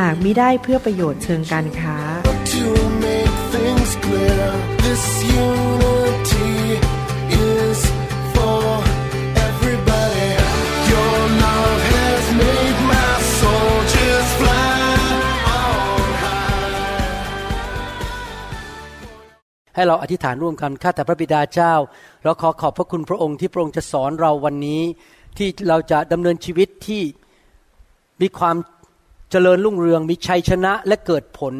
[0.00, 1.96] หากมิได้เพื่อประโยชน์เชิงการค้า
[2.54, 2.66] to
[3.06, 4.46] make things clear.
[4.84, 5.04] This
[5.46, 6.54] unity
[7.50, 7.78] is
[8.34, 8.62] for
[9.48, 10.30] everybody.
[10.92, 14.80] Your love has made my soul just fly
[15.60, 16.72] on high.
[19.74, 21.74] ให้เราอธิษฐานร่วมกันข้าแต่พระบิดาเจ้า
[22.24, 24.82] เราขอขอบพระคุณพระองค์ที่พระองค์จะสอนเราวันนี้
[25.36, 27.02] ที่เราจะดำเนินชีวิตที่
[28.22, 28.56] มีความ
[29.30, 31.54] เจริญรุ่งเรืองมีชัยชนะและเกิดผล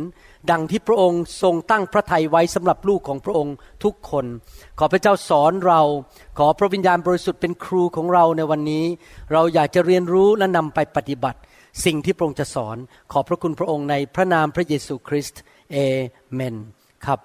[0.50, 4.24] ดังที่พระองค์ทรงตั้งพระทัยไว้สำหรับลูกของพระองค์ทุกคน
[4.78, 5.80] ขอพระเจ้าสอนเรา
[6.38, 8.84] ขอพระวิญญาณบริสุทธิ์เป็นครูของเราในวันนี้
[9.32, 11.38] เราอยากจะเรียนรู้และนำไปปฏิบัติ
[11.84, 12.76] สิ่งที่พระองค์จะสอน
[13.12, 15.40] ขอพระคุณพระองค์ในพระนามพระเยซูคริสต์
[15.72, 15.76] เอ
[16.32, 16.56] เมน
[17.06, 17.18] ครับ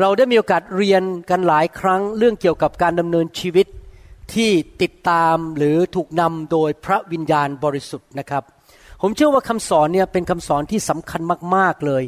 [0.00, 3.66] เราได้มีโอกาสเรียนกันหลายครั้งเรื่องเกี่ยวกับการดำเนินชีวิต
[4.34, 4.50] ที่
[4.82, 8.44] ติดตามหรือถูกนำโดยพระวิญญาณบริสุทธิ์นะครับ
[9.00, 11.20] ผมเชื่อว่าคำสอนเนี่ยเป็นคำสอนที่สำคัญ
[11.56, 12.04] มากๆเลย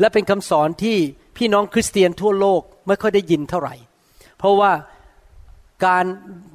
[0.00, 0.96] และเป็นคำสอนที่
[1.36, 3.74] พี่น้องคริสเตียนทั่วโลกไม่ค่อยได้ยินเท่าไหร่
[4.38, 4.72] เพราะว่า
[5.86, 6.04] การ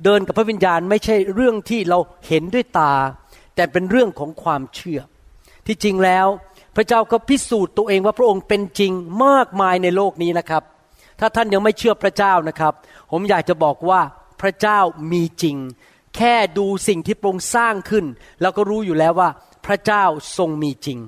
[0.03, 2.93] เดินกับพระวิญญาณไม่ใช่เรื่องที่เราเห็นด้วยตา
[3.55, 4.99] แต่เป็นเรื่องของความเชื่อ
[5.67, 6.27] ที่จริงแล้ว
[6.75, 8.91] พระเจ้าก็พิสูจน์ตัวเองว่าพระองค์เป็นจริง
[9.25, 10.63] มากมายในโลกนี้นะครับ
[11.19, 12.73] ถ้าท่านยังไม่เชื่อพระเจ้านะครับ
[13.11, 14.01] ผมอยากจะบอกว่า
[14.41, 14.79] พระเจ้า
[15.11, 15.57] มีจริง
[16.15, 18.05] แค่ดูสิ่งที่พระองค์สร้างขึ้น
[18.41, 19.29] เราก็รู้อยู่แล้วว่า
[19.65, 20.03] พระเจ้า
[20.37, 20.99] ทรงมีจริง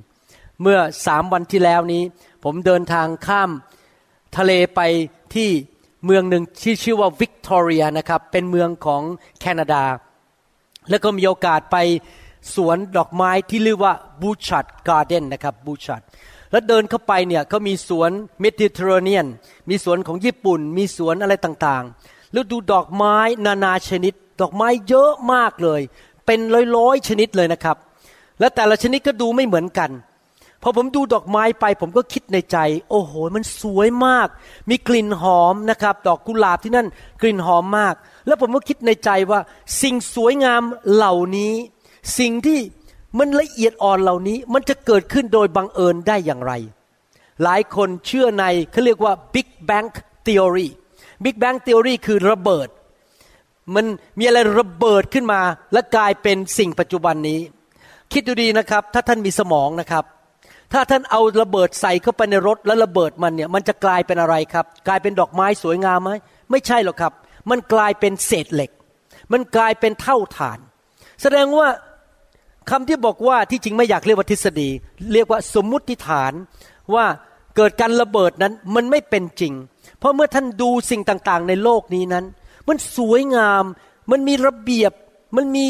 [0.62, 2.04] เมื่อสามวันที่แล้วนี้
[2.44, 3.52] ผมเดินทางข้าม
[4.38, 4.80] ทะเลไป
[5.36, 5.50] ที่
[6.06, 9.02] เมืองหนึ่งที่ชื่อว่าวิกตอเรียนะครับเป็นเมืองของ
[9.40, 9.84] แคนาดา
[10.90, 11.78] แล้วก็มีโอกาสไป
[12.56, 16.02] สวนดอกไม้ที่เรียกว่าบูชัดการ์เดนนะครับบูชัด
[16.52, 19.28] แล้วเดินเข้าไปเนี่ยเขามีสวนเมดิเตอร์เรเนียน
[19.70, 25.82] มีสวนของญี่ปุ่น มีสวนอะไรต่างๆ แล้วดูดอกไม้นานาชนิดดอกไม้เยอะมากเลย
[26.26, 26.40] เป็น
[26.78, 27.78] ร้อยๆชนิดเลยนะครับ
[28.40, 29.92] และแต่ละชนิดก็ดูไม่เหมือนกัน
[30.64, 32.58] พอผมดูดอกไม้ไป ผมก็คิดในใจ
[32.90, 34.28] โอ้โห มันสวยมาก
[34.70, 36.88] มีกลิ่นหอมนะครับ ดอกกุหลาบที่นั่น
[37.22, 37.96] กลิ่นหอมมาก
[38.28, 39.40] แล้วผมก็คิดในใจว่า
[39.82, 40.62] สิ่งสวยงาม
[40.94, 41.54] เหล่านี้
[42.20, 42.60] สิ่งที่
[43.18, 46.54] มันละเอียดอ่อนเหล่านี้ มันจะเกิดขึ้นโดยบังเอิญได้อย่างไร
[47.44, 49.88] หลายคนเชื่อในเขาเรียกว่า Big Bang
[50.26, 50.68] Theory
[51.24, 52.68] Big Bang Theory คือระเบิด
[53.76, 53.86] มัน
[54.20, 55.42] มีอะไรระเบิดขึ้นมา
[55.74, 57.40] และกลายเป็นสิ่งปัจจุบันนี้
[58.14, 60.06] คิดดูดีนะครับ ถ้าท่านมีสมองนะครับ
[60.74, 66.12] ถ้าท่านเอาระเบิดใส่เข้าไปในรถแล้วระเบิดมันเนี่ย มันจะกลายเป็นอะไรครับ กลายเป็นดอกไม้สวยงามไหม
[66.52, 67.14] ไม่ใช่หรอกครับ
[67.50, 68.72] มันกลายเป็นเศษเหล็ก
[69.32, 70.60] มันกลายเป็นเท่าฐาน
[71.22, 71.68] แสดงว่า
[72.70, 74.70] คำที่บอกว่าที่จริงไม่อยากเรียกว่าทฤษฎี
[75.14, 76.34] เรียกว่าสมมุติฐาน
[76.94, 77.06] ว่า
[77.56, 79.54] เกิดการระเบิดนั้นมันไม่เป็นจริง
[80.00, 82.26] เพราะเมื่อท่านดูสิ่งต่างๆ ในโลกนี้นั้น
[82.72, 83.64] มันสวยงาม
[84.12, 84.92] มันมีระเบียบ
[85.36, 85.68] มันมี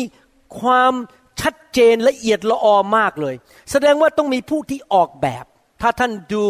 [0.59, 0.93] ความ
[1.41, 3.35] ชัดเจนละเอียดละออมากเลย
[3.71, 5.45] แสดงว่าต้องมีผู้ที่ออกแบบ
[5.81, 6.43] ถ้าท่านดู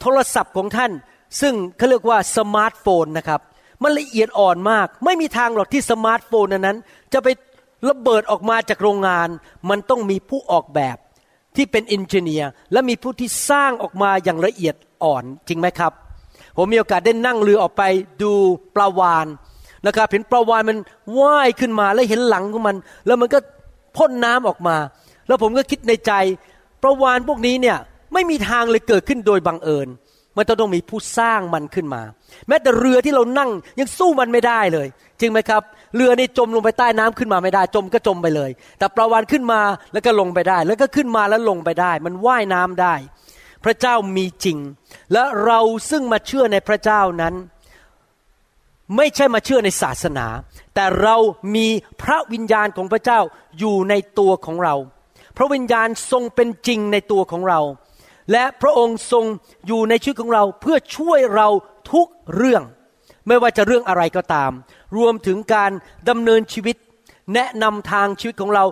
[0.00, 0.92] โทรศัพท์ของท่าน
[1.40, 3.40] ซึ่งเขาเรียกว่าสมาร์ทโฟนนะครับ
[3.82, 6.78] มันละเอียดอ่อนมาก ไม่มีทางหรอกที่สมาร์ทโฟนนั้น
[7.12, 7.28] จะไป
[7.88, 9.28] ระเบิดออกมาจากโรงงาน
[9.70, 10.96] มันต้องมีผู้ออกแบบ
[11.56, 15.92] ที่เป็น engineer และมีผู้ที่สร้างออกมาอย่างละเอียดอ่อนจริงไหมครับ
[16.56, 17.82] ผมมีโอกาสได้นั่งเรือออกไป
[18.22, 18.32] ดู
[18.74, 19.26] ปลาวาฬ
[19.86, 20.78] นะครับเห็นปลาวาฬมัน
[21.18, 23.38] ว่ายขึ้นมาแล้วเห็นหลังของมัน แล้วมันก็
[23.96, 24.76] พ่นน้ำออกมา
[25.26, 26.12] แล้วผมก็คิดในใจ
[26.82, 27.78] ปลาวานพวกนี้เนี่ย
[28.12, 29.88] ไม่มีทางเลยเกิดขึ้นโดยบังเอิญ
[30.36, 32.02] มันต้องมีผู้สร้างมันขึ้นมา
[32.48, 33.50] แม้แต่เรือที่เรานั่ง
[33.80, 34.86] ยังสู้มันไม่ได้เลย
[35.20, 35.62] จริงไหมครับ
[35.96, 39.60] เรือนี่จมลงไปใต้น้ำขึ้นมาไม่ได้ จมก็จมไปเลย แต่ปลาวานขึ้นมา
[39.92, 42.94] แล้วก็ลงไปได้ แล้วก็ขึ้นมาแล้วลงไปได้ มันว่ายน้ำได้
[43.64, 44.58] พระเจ้ามีจริง
[45.12, 45.60] และเรา
[45.90, 47.34] ซึ่งมาเชื่อในพระเจ้านั้น
[48.96, 50.26] ไม่ใช่มาเชื่อในศาสนา
[50.74, 51.16] แต่เรา
[51.54, 51.66] มี
[52.02, 53.20] พระวิญญาณของพระเจ้า
[53.58, 54.74] อยู่ในตัวของเรา
[55.36, 57.60] พระวิญญาณทรงเป็นจริงในตัวของเรา
[58.32, 59.24] และพระองค์ทรง
[59.66, 61.48] อยู่ในชีวิตของเราเพื่อช่วยเรา
[61.92, 62.62] ทุกเรื่อง
[63.26, 64.52] ไม่ว่าจะเรื่องอะไรก็ตาม
[64.96, 65.70] รวมถึงการ
[66.08, 66.76] ดำเนินชีวิต
[67.34, 68.64] แนะนำทางชีวิตของเรา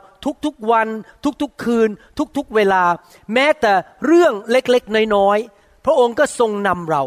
[0.45, 0.89] ทุกๆวัน
[1.43, 1.89] ทุกๆคืน
[2.37, 2.83] ทุกๆเวลา
[3.35, 3.73] แม้แต่
[4.07, 7.03] เรื่องเล็กๆน้อยๆพระองค์ก็ทรงนำเรา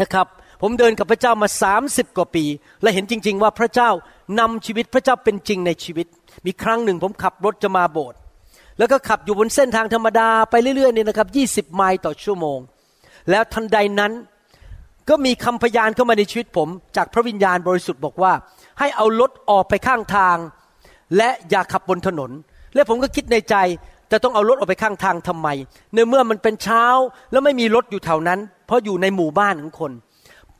[0.00, 0.26] นะครับ
[0.62, 1.48] ผมเดินกับพระเจ้ามา
[1.82, 2.44] 30 กว่าปี
[2.82, 3.90] และเห็นจริง ๆ ว่าพระเจ้า
[4.40, 6.06] นำชีวิตพระเจ้าเป็นจริงในชีวิต
[6.46, 8.18] มีครั้งหนึ่งผมขับรถจะมาโบสถ์
[8.78, 11.28] แล้วก็ขับอยู่บนเส้นทางธรรมดาไปเรื่อยๆเนี่ยนะครับ
[11.70, 12.58] 20 ไมล์ต่อชั่วโมง
[13.30, 14.12] แล้วทันใดนั้น
[15.08, 18.32] ก็มีคำพยานเข้ามาในชีวิตผม จากพระวิญญาณบริสุทธิ์บอกว่า
[18.78, 20.36] ให้เอารถออกไปข้างทาง
[21.16, 22.30] และอย่าขับบนถนน
[22.74, 23.56] และผมก็คิดในใจ
[24.12, 25.48] จะต้องเอารถออกไปข้างทางทำไม
[25.94, 26.84] ในเมื่อมันเป็นเช้า
[27.32, 29.92] แล้วไม่มีรถอยู่แถวนั้น เพราะอยู่ในหมู่บ้านของคน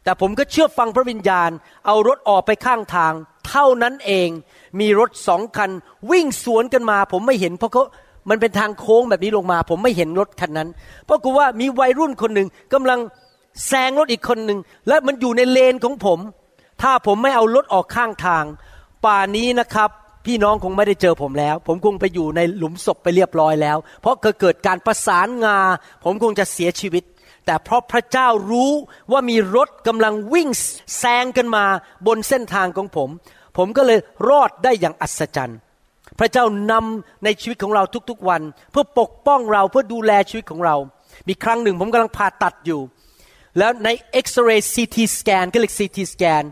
[0.06, 1.50] แต่ผมก็เชื่อฟังพระวิญญาณ
[1.86, 3.12] เอารถออกไปข้างทาง
[3.48, 4.28] เท่านั้นเอง
[4.80, 5.70] มีรถสองคัน
[6.10, 7.84] วิ่งสวนกันมา ผมไม่เห็นเพราะเขา
[8.30, 10.68] มันเป็นทางโค้งแบบนี้ลงมา ผมไม่เห็นรถคันนั้น
[11.04, 12.98] เพราะกูว่ามีวัยรุ่นคนหนึ่งกำลัง
[13.66, 14.58] แซงรถอีกคนหนึ่ง
[14.88, 16.18] และมันอยู่ในเลนของผม
[16.82, 18.44] ถ้าผมไม่เอารถออกข้างทาง
[19.06, 19.90] ป่านี้นะครับ
[20.26, 25.58] พี่น้องคงไม่ได้เจอผมแล้ว ผมคงไปอยู่ในหลุมศพไปเรียบร้อยแล้ว เพราะเกิดเกิดการประสานงา
[26.04, 27.04] ผมคงจะเสียชีวิต
[27.46, 28.72] แต่เพราะพระเจ้ารู้
[29.12, 30.48] ว่ามีรถกำลังวิ่ง
[30.98, 31.64] แซงกันมา
[32.06, 33.08] บนเส้นทางของผม
[33.56, 33.98] ผมก็เลย
[34.28, 35.58] รอดได้อย่างอัศจรรย์
[36.18, 40.76] พระเจ้านำในชีวิตของเราทุกๆวัน เพื่อปกป้องเราเพื่อดูแลชีวิตของเรา
[41.28, 42.80] มีครั้งหนึ่งผมกำลังผ่าตัดอยู่
[43.58, 46.42] แล้วในเอ็กซเรย์ CT scan ก็เรียก CT scan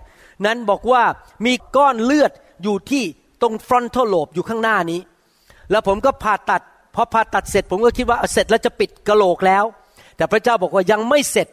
[0.46, 1.02] นั้นบอกว่า
[1.46, 2.32] มีก้อนเลือด
[2.62, 3.04] อยู่ที่
[3.42, 5.00] ตรง frontal lobe อยู่ข้างหน้านี้
[5.70, 6.62] แล้วผมก็ผ่าตัด
[6.94, 9.64] พอผ่าตัดเสร็จผมก็คิดว่าเสร็จแล้วจะปิดกระโหลกแล้ว
[10.16, 11.48] แต่พระเจ้าบอกว่ายังไม่เสร็จ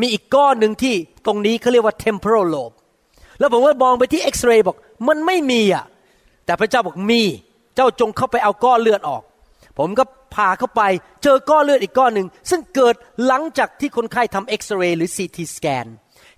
[0.00, 0.94] มีอีกก้อนหนึ่งที่
[1.26, 2.74] ตรงนี้เขาเรียกว่า temporal lobe
[3.38, 4.76] แล้วผมก็มองไปที่เอ็กซเรย์บอก
[5.08, 5.84] มันไม่มีอะ
[6.46, 7.22] แต่พระเจ้าบอกมี
[7.74, 9.22] เจ้าจงเข้าไปเอาก้อนเลือดออก
[9.78, 10.04] ผมก็
[10.34, 10.82] พาเข้าไป
[11.22, 12.94] เจอก้อนเลือดอีกก้อนหนึ่ง ซึ่งเกิด
[13.26, 15.86] หลังจากที่คนไข้ทำเอ็กซเรย์หรือซีทีสแกน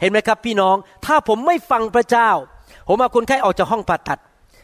[0.01, 0.77] เห็นไหมครับพี่น้อง
[1.07, 2.31] ถ้าผมไม่ฟังพระเจ้า
[2.89, 4.21] ผมเอาคนไข้ออกจากห้องผ่าตัด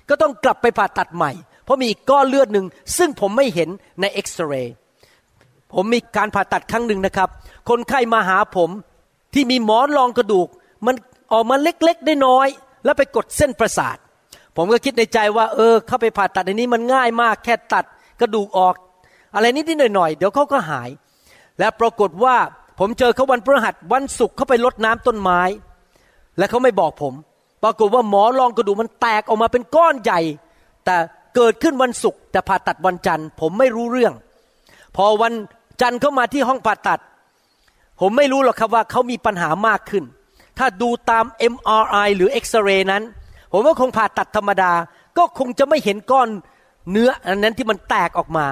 [0.08, 1.32] ก็ต้องกลับไปผ่าตัดใหม่
[1.64, 2.66] เพราะมีอีกก้อนเลือดหนึ่ง
[2.98, 3.68] ซึ่งผมไม่เห็น
[4.00, 4.74] ในเอ็กซเรย์
[5.72, 7.28] ผมมีการผ่าตัดครั้งหนึ่งนะครับ
[7.68, 8.70] คนไข้มาหาผม
[9.34, 10.48] ที่มีหมอนรองกระดูก
[10.86, 10.94] มัน
[11.32, 12.48] ออกมาเล็กๆได้น้อย
[12.84, 13.96] แล้วไปกดเส้นประสาท
[14.56, 17.84] ผมก็คิดในใจว่า เออ เข้าไปผ่าตัดในนี้มันง่ายมาก แค่ตัด
[18.20, 18.74] กระดูกออก
[19.34, 20.90] อะไรนิดๆหน่อยๆเดี๋ยวเขาก็หาย
[21.58, 22.36] และปรากฏว่า
[22.78, 25.40] ผมเจอเขาวันพฤหัสวันศุกร์เขาไปรดน้ำต้นไม้
[26.38, 27.14] และเขาไม่บอกผม
[27.62, 30.20] ปรากฏว่าหมอรองกระดูกมันแตกออกมาเป็นก้อนใหญ่
[30.84, 30.96] แต่
[31.36, 34.14] เกิดขึ้นวันศุกร์แต่ผ่าตัดวันจันทร์ ผมไม่รู้เรื่อง
[34.96, 35.32] พอวัน
[35.80, 37.00] จันทร์เข้ามาที่ห้องผ่าตัด
[38.00, 40.04] ผมไม่รู้หรอกครับว่าเขามีปัญหามากขึ้น
[40.58, 43.02] ถ้าดูตาม MRI หรือเอ็กซเรย์นั้น
[43.52, 44.72] ผมว่าคงผ่าตัดธรรมดา
[45.18, 46.28] ก็คงจะไม่เห็นก้อน
[46.90, 48.46] เนื้ออันนั้นที่มันแตกออกมา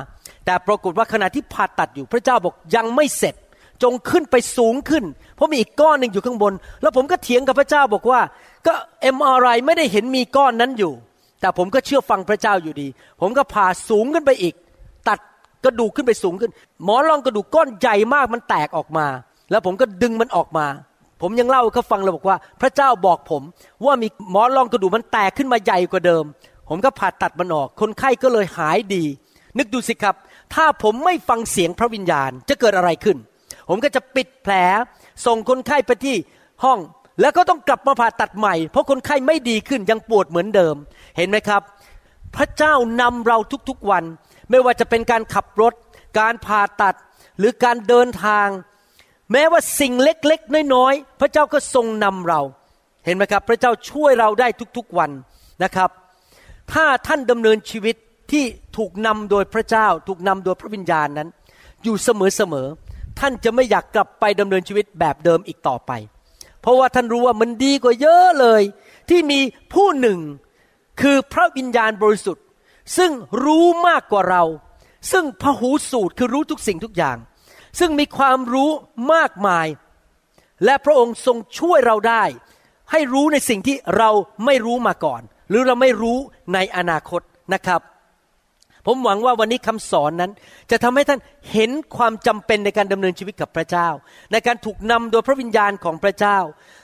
[0.44, 3.34] แต่ปรากฏว่าขณะที่ผ่าตัดอยู่ พระเจ้าบอกยังไม่เสร็จ
[3.82, 5.04] จงขึ้นไปสูงขึ้น
[5.36, 6.52] เพราะมีอีกก้อนหนึ่งอยู่ข้างบน
[6.82, 8.20] แล้วผมก็เถียงกับพระเจ้าบอกว่า
[8.66, 8.74] ก็
[9.16, 10.92] MRI ไม่ได้เห็นมีก้อนนั้นอยู่
[11.40, 12.88] แต่ผมก็เชื่อฟังพระเจ้าอยู่ดี
[13.20, 14.54] ผมก็ผ่าสูงขึ้นไปอีก
[15.08, 15.18] ตัด
[15.64, 16.50] กระดูกขึ้นไปสูงขึ้น
[16.84, 19.06] หมอรองกระดูกก้อนใหญ่มากมันแตกออกมา
[19.50, 20.66] แล้วผมก็ดึงมันออกมา
[21.20, 23.42] ผมยังเล่าให้เขาฟังเลยบอกว่า พระเจ้าบอกผม
[23.84, 26.24] ว่ามีหมอรองกระดูกมันแตกขึ้นมาใหญ่กว่าเดิม
[26.68, 29.04] ผมก็ผ่าตัดมันออก คนไข้ก็เลยหายดี
[29.58, 30.14] นึกดูสิครับ
[30.54, 33.16] ถ้าผมไม่ฟังเสียงพระวิญญาณจะเกิดอะไรขึ้น
[33.68, 34.52] ผมก็จะปิดแผล
[35.26, 36.16] ส่งคนไข้ไปที่
[36.64, 36.78] ห้อง
[37.20, 40.74] แล้วก็ต้องกลับมาผ่าตัดใหม่ เพราะคนไข้ไม่ดีขึ้นยังปวดเหมือนเดิม
[41.16, 41.62] เห็นไหมครับ
[42.36, 43.38] พระเจ้านำเรา
[43.68, 44.04] ทุกๆวัน
[44.50, 45.74] ไม่ว่าจะเป็นการขับรถ
[46.18, 46.94] การผ่าตัด
[47.38, 48.48] หรือการเดินทาง
[49.32, 52.40] แม้ว่าสิ่งเล็กๆน้อยๆพระเจ้าก็ทรงนำเรา
[53.04, 55.10] เห็นไหมครับ พระเจ้าช่วยเราได้ทุกๆวัน
[55.64, 55.90] นะครับ
[56.72, 57.96] ถ้าท่านดำเนินชีวิต
[58.32, 58.44] ที่
[58.76, 61.28] ถูกนำโดยพระเจ้า ถูกนำโดยพระวิญญาณนั้น
[61.84, 65.92] อยู่เสมอๆท่านจะไม่อยากกลับไปดำเนินชีวิตแบบเดิมอีกต่อไป
[66.60, 68.62] เพราะว่าท่านรู้ว่ามันดีกว่าเยอะเลย
[69.10, 69.40] ที่มี
[69.74, 70.18] ผู้หนึ่ง
[71.00, 72.44] คือพระวิญญาณบริสุทธิ์
[72.96, 73.10] ซึ่ง
[73.44, 74.44] รู้มากกว่าเรา
[75.12, 77.16] ซึ่งพหูสูตรคือรู้ทุกสิ่งทุกอย่าง
[77.78, 78.70] ซึ่งมีความรู้
[79.12, 79.66] มากมาย
[80.64, 82.24] และพระองค์ทรงช่วยเราได้
[82.90, 84.10] ให้รู้ในสิ่งที่เรา
[84.44, 86.18] ไม่รู้มาก่อน หรือเราไม่รู้
[86.54, 87.20] ในอนาคต
[87.54, 87.80] นะครับ
[88.86, 90.32] ผมหวังว่าวันนี้คำสอนนั้น
[90.70, 91.20] จะทำให้ท่าน
[91.52, 93.88] เห็นความจำเป็นในการดำเนินชีวิตกับพระเจ้า
[94.32, 96.38] ในการถูกนำโดยพระวิญญาณของพระเจ้า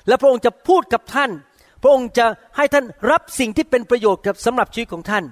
[0.09, 1.31] และพระองค์จะพูดกับท่าน
[1.83, 5.25] พระองค์จะให้ท่านรับสิ่งที่เป็นประโยชน์กับสำหรับชีวิตของท่าน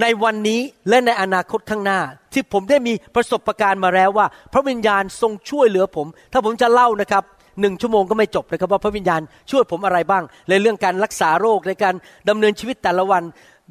[0.00, 2.00] ในวันนี้และในอนาคตข้างหน้า
[2.32, 7.24] ที่ผมได้มีประสบการณ์มาแล้วว่า พระวิญญาณทรงช่วยเหลือผม ถ้าผมจะเล่านะครับ
[7.60, 9.20] หนึ่งชั่วโมงก็ไม่จบนะครับว่าพระวิญญาณ
[9.50, 11.94] ช่วยผมอะไรบ้าง ในเรื่องการรักษาโรคในการ
[12.28, 13.22] ดำเนินชีวิตแต่ละวัน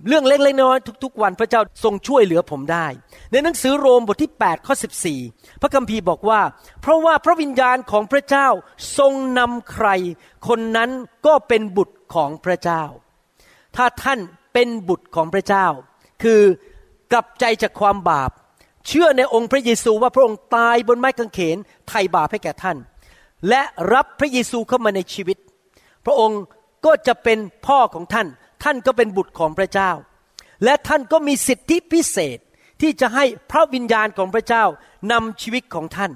[0.07, 2.87] เรื่องเล็กๆน้อยๆทุก ๆ วันพระเจ้าทรงช่วยเหลือผมได้
[3.31, 4.73] ในหนังสือโรมบทที่8ข้อ
[5.17, 6.41] 14 พระคัมภีร์บอกว่า
[6.81, 8.47] เพราะว่าพระวิญญาณของพระเจ้า
[8.97, 9.87] ทรงนำใคร
[10.47, 10.89] คนนั้น
[11.25, 12.83] ก็เป็นบุตรของพระเจ้า
[13.75, 14.19] ถ้าท่าน
[14.53, 15.67] เป็นบุตรของพระเจ้า
[16.23, 16.41] คือ
[17.11, 18.31] กลับใจจากความบาป
[18.87, 22.77] เชื่อในองค์พระเยซูว่าพระองค์ตายบนไม้กางเขนไถ่บาปให้แก่ท่าน
[23.49, 23.61] และ
[23.93, 25.37] รับพระเยซูเข้ามาในชีวิต
[26.05, 26.41] พระองค์
[26.85, 28.27] ก็จะเป็นพ่อของท่าน
[28.63, 29.91] ท่านก็เป็นบุตรของพระเจ้า
[30.63, 32.39] และท่านก็มีสิทธิพิเศษ
[32.81, 34.63] ที่จะให้พระวิญญาณของพระเจ้า
[35.11, 36.11] นำชีวิตของท่าน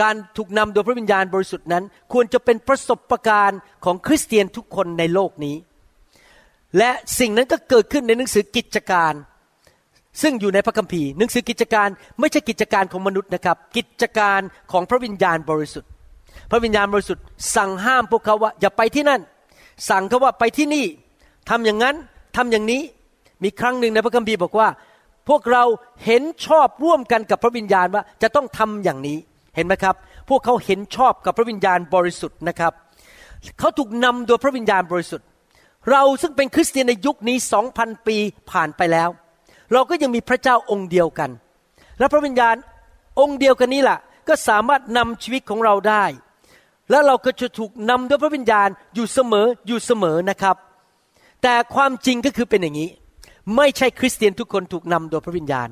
[0.00, 5.56] การถูกนำโดยพระวิญญาณบริสุทธิ์นั้น ควรจะเป็นประสบการณ์ของคริสเตียนทุกคนในโลกนี้
[6.78, 9.14] และสิ่งนั้นก็เกิดขึ้นในหนังสือกิจการ
[10.22, 14.40] ซึ่งอยู่ในพระคัมภีร์ หนังสือกิจการไม่ใช่กิจการของมนุษย์นะครับ กิจการ
[14.72, 15.90] ของพระวิญญาณบริสุทธิ์
[16.50, 17.24] พระวิญญาณบริสุทธิ์
[17.56, 19.20] สั่งห้ามพวกเขาว่าอย่าไปที่นั่น
[19.90, 20.86] สั่งเขาว่าไปที่นี่
[21.50, 21.96] ทำอย่างนั้น
[22.36, 22.82] ทำอย่างนี้
[23.42, 24.68] มีครั้งหนึ่งในพระคัมภีร์บอกว่า
[25.28, 25.64] พวกเรา
[26.04, 29.18] เห็นชอบร่วมกันกับพระวิญญาณว่าจะต้องทำอย่างนี้
[29.56, 29.94] เห็นไหมครับ
[30.28, 32.72] พวกเขาเห็นชอบกับพระวิญญาณบริสุทธิ์นะครับ
[33.58, 35.26] เขาถูกนำโดยพระวิญญาณบริสุทธิ์
[35.90, 38.16] เราซึ่งเป็นคริสเตียนในยุคนี้สองพันปี
[38.50, 39.08] ผ่านไปแล้ว
[39.72, 41.30] เราก็ยังมีพระเจ้าองค์เดียวกัน
[41.98, 42.56] และพระวิญญาณ
[43.20, 46.04] องค์เดียวกันนี้แหละก็สามารถนำชีวิตของเราได้
[46.90, 50.56] และเราก็จะถูกนำโดยพระวิญญาณอยู่เสมออยู่เสมอนะครับ
[51.42, 52.90] แต่ความจริงก็คือเป็นอย่างนี้
[53.56, 55.68] ไม่ใช่คริสเตียนทุกคนถูกนำโดยพระวิญญาณ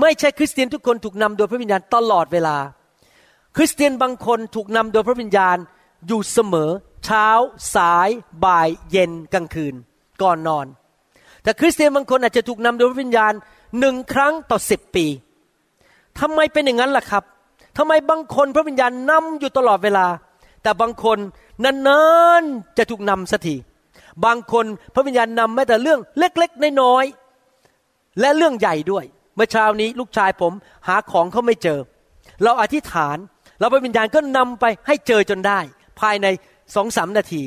[0.00, 2.56] ไม่ใช่คริสเตียนทุกคนถูกนำโดยพระวิญญาณตลอดเวลา
[3.56, 5.56] คริสเตียนบางคนถูกนำโดยพระวิญญาณ
[6.06, 6.70] อยู่เสมอ
[7.04, 7.28] เช้า
[7.74, 8.08] สาย
[8.44, 9.74] บ่าย เย็นกลางคืน
[10.22, 10.66] ก่อนนอน
[11.42, 13.32] แต่คริสเตียนบางคนอาจจะถูกนำโดยพระวิญญาณ
[13.80, 15.06] หนึ่งครั้งต่อสิบปี
[16.20, 17.24] ทำไมเป็นอย่างนั้นล่ะครับ
[17.78, 20.06] ทำไมบางคนพระวิญญาณนำอยู่ตลอดเวลา
[20.62, 21.18] แต่บางคน
[21.64, 22.02] นา
[22.40, 23.56] นๆจะถูกนำสักที
[24.24, 30.52] บางคนพระวิญญาณนำแม้แต่เรื่องเล็กๆน้อยๆและเรื่องใหญ่ด้วย เมื่อเช้านี้ลูกชายผม
[30.88, 31.78] หาของเขาไม่เจอ
[32.42, 33.16] เราอธิษฐาน
[33.58, 35.60] เราพระวิญญาณก็นำไปให้เจอจนได้
[36.00, 36.26] ภายใน
[36.74, 37.42] สองสามนาที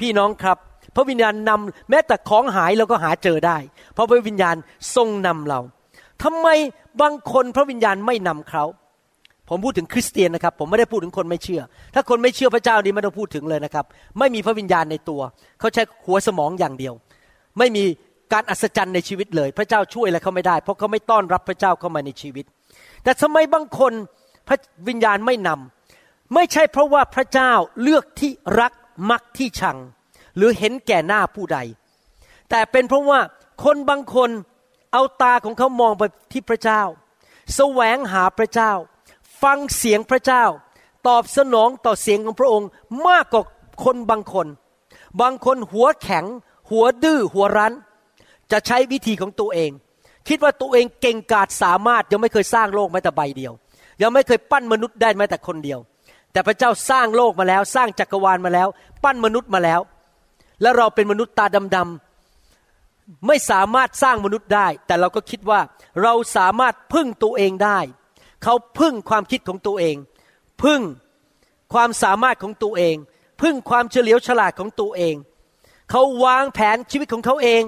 [0.00, 0.58] พี่น้องครับ
[0.94, 3.58] พระวิญญาณนำแม้แต่ของหายเราก็หาเจอได้
[3.94, 4.56] เพราะพระวิญญาณ
[4.96, 5.60] ทรงนำเรา
[6.22, 6.48] ทำไม
[7.00, 8.64] บางคนพระวิญญาณไม่นำเขา
[9.48, 11.62] ผมพูดถึงคริสเตียนนะครับ ผมไม่ได้พูดถึงคนไม่เชื่อ
[11.94, 13.84] ถ้าคนไม่เชื่อพระเจ้านี่ไม่ต้องพูดถึงเลยนะครับ
[14.18, 15.20] ไม่มีพระวิญญาณในตัว
[15.60, 16.94] เขาใช้หัวสมองอย่างเดียว
[17.58, 17.84] ไม่มี
[18.32, 22.44] การอัศจรรย์ในชีวิตเลย พระเจ้าช่วยอะไรเขาไม่ได้ เพราะเขาไม่ต้อนรับพระเจ้าเข้ามาในชีวิต
[23.02, 23.92] แต่ทำไมบางคน
[24.48, 24.58] พระ
[24.88, 28.72] วิญญาณไม่นำไม่ใช่เพราะว่าพระเจ้าเลือกที่รัก
[29.10, 29.78] มักที่ชัง
[30.36, 31.58] หรือเห็นแก่หน้าผู้ใด
[32.50, 33.20] แต่เป็นเพราะว่า
[33.64, 34.30] คนบางคน
[34.92, 36.82] เอาตาของเขามองไปที่พระเจ้า
[37.56, 38.72] แสวงหาพระเจ้า
[39.44, 40.44] ฟังเสียงพระเจ้า
[41.06, 42.68] ตอบสนองต่อเสียงของพระองค์
[43.08, 43.42] มากกว่า
[43.84, 44.46] คนบางคน
[45.20, 46.24] บางคนหัวแข็ง
[46.70, 47.72] หัวดื้อหัวรั้น
[48.52, 49.70] จะใช้วิธีของตัวเอง
[50.28, 53.52] คิดว่าตัวเองเก่งกาจสามารถยังไม่เคยสร้างโลกแม้แต่ใบเดียว
[54.02, 55.78] ยังไม่เคยปั้นมนุษย์ได้แม้แต่คนเดียว
[56.32, 58.68] แต่พระเจ้าสร้างโลกมาแล้ว สร้างจักรวาลมาแล้ว
[59.04, 59.80] ปั้นมนุษย์มาแล้ว
[60.62, 61.46] และเราเป็นมนุษย์ตา
[61.76, 65.60] ดำๆไม่สามารถสร้างมนุษย์ได้ แต่เราก็คิดว่า
[66.02, 67.78] เราสามารถพึ่งตัวเองได้
[68.44, 69.96] เขาพึ่งความคิดของตัวเอง
[70.62, 70.80] พึ่ง
[71.72, 72.96] ความสามารถของตัวเอง
[73.40, 75.14] พึ่งความเฉลียวฉลาดของตัวเอง
[75.90, 77.62] เขาวางแผนชีวิตของเขาเอง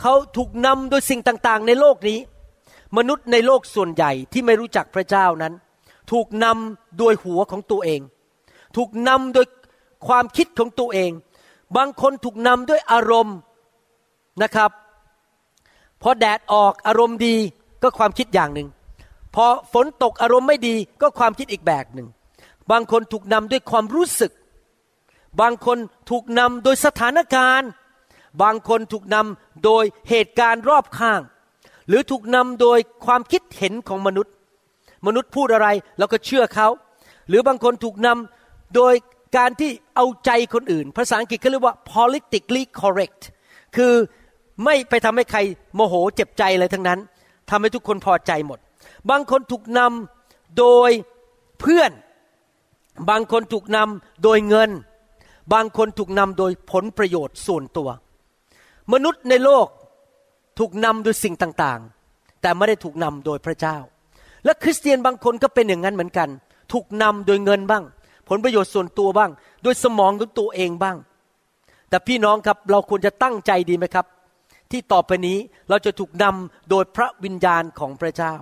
[0.00, 2.18] เขาถูกนำโดยสิ่งต่างๆ ในโลกนี้
[2.96, 5.52] มนุษย์ในโลกส่วนใหญ่ที่ไม่รู้จักพระเจ้านั้น
[6.12, 8.00] ถูกนำโดยหัวของตัวเอง
[8.76, 9.46] ถูกนำโดย
[10.06, 11.10] ความคิดของตัวเอง
[11.76, 13.36] บางคนถูกนำด้วยอารมณ์
[14.42, 14.70] นะครับ
[16.02, 17.36] พอแดดออกอารมณ์ดี
[17.82, 18.68] ก็ความคิดอย่างหนึ่ง
[19.36, 22.08] พอฝนตกอารมณ์ไม่ดีก็ความคิดอีกแบบหนึ่ง
[22.70, 24.32] บางคนถูกนำด้วยความรู้สึก
[25.40, 25.78] บางคน
[26.10, 27.68] ถูกนำโดยสถานการณ์
[28.42, 31.20] บางคนถูกนำโดยเหตุการณ์รอบข้าง
[31.88, 34.32] หรือถูกนำโดยความคิดเห็นของมนุษย์
[35.06, 36.68] มนุษย์พูดอะไรเราก็เชื่อเขา
[37.28, 38.94] หรือบางคนถูกนำโดย
[39.36, 43.22] การที่เอาใจคนอื่น ภาษาอังกฤษเขาเรียกว่า politically correct
[43.76, 43.92] คือ
[44.64, 45.40] ไม่ไปทำให้ใคร
[45.74, 46.98] โมโหเจ็บใจอะไรทั้งนั้น
[47.50, 48.58] ทำให้ทุกคนพอใจหมด
[49.10, 50.90] บางคนถูกนำโดย
[51.60, 51.92] เพื่อน
[53.10, 54.70] บางคนถูกนำโดยเงิน
[55.52, 57.88] บางคนถูกนำโดยผลประโยชน์ส่วนตัว
[58.92, 59.66] มนุษย์ในโลก
[60.58, 63.76] ถูกนำโดยสิ่งต่างๆ แต่ไม่ได้ถูกนำโดยพระเจ้า
[64.44, 66.28] และคริสเตียนบางคนก็เป็นอย่างนั้นเหมือนกัน
[66.72, 67.84] ถูกนำโดยเงินบ้าง
[68.28, 69.30] ผลประโยชน์ส่วนตัวบ้าง
[69.62, 70.96] โดยสมองของตัวเองบ้าง
[71.88, 74.06] แต่พี่น้องครับเราควรจะตั้งใจดีไหมครับ
[74.70, 78.34] ที่ต่อไปนี้เราจะถูกนำโดยพระวิญญาณของพระเจ้า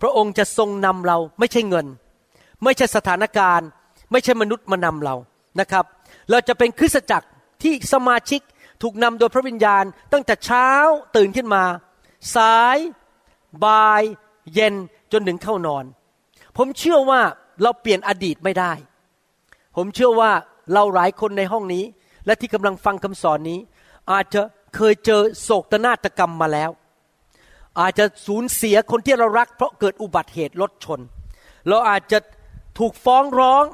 [0.00, 1.86] พระองค์จะทรงนำเราไม่ใช่เงิน
[2.64, 3.68] ไม่ใช่สถานการณ์
[4.10, 5.16] ไม่ใช่มนุษย์มานำเรา
[5.60, 5.84] นะครับ
[6.30, 7.28] เราจะเป็นคริสตจักร
[7.62, 8.40] ที่สมาชิก
[8.82, 10.68] ถูกนำโดยพระวิญญาณ ตั้งแต่เช้า
[11.16, 11.64] ตื่นขึ้นมา
[12.36, 12.78] สาย
[13.64, 14.02] บ่าย
[14.54, 14.74] เย็น
[15.12, 15.84] จนถึงเข้านอน
[16.56, 17.20] ผมเชื่อว่า
[17.62, 18.72] เราเปลี่ยนอดีตไม่ได้
[19.76, 20.30] ผมเชื่อว่า
[20.72, 21.84] เราหลายคนในห้องนี้
[22.26, 23.58] และที่กำลังฟังคำสอนนี้
[24.10, 24.42] อาจจะ
[24.76, 26.70] เคยเจอโศกนาฏกรรมมาแล้ว
[27.80, 31.00] อาจจะสูญเสียคนที่เรารัก เพราะเกิดอุบัติเหตุรถชน
[31.68, 32.18] เราอาจจะ
[32.78, 33.64] ถูกฟ้องร้อง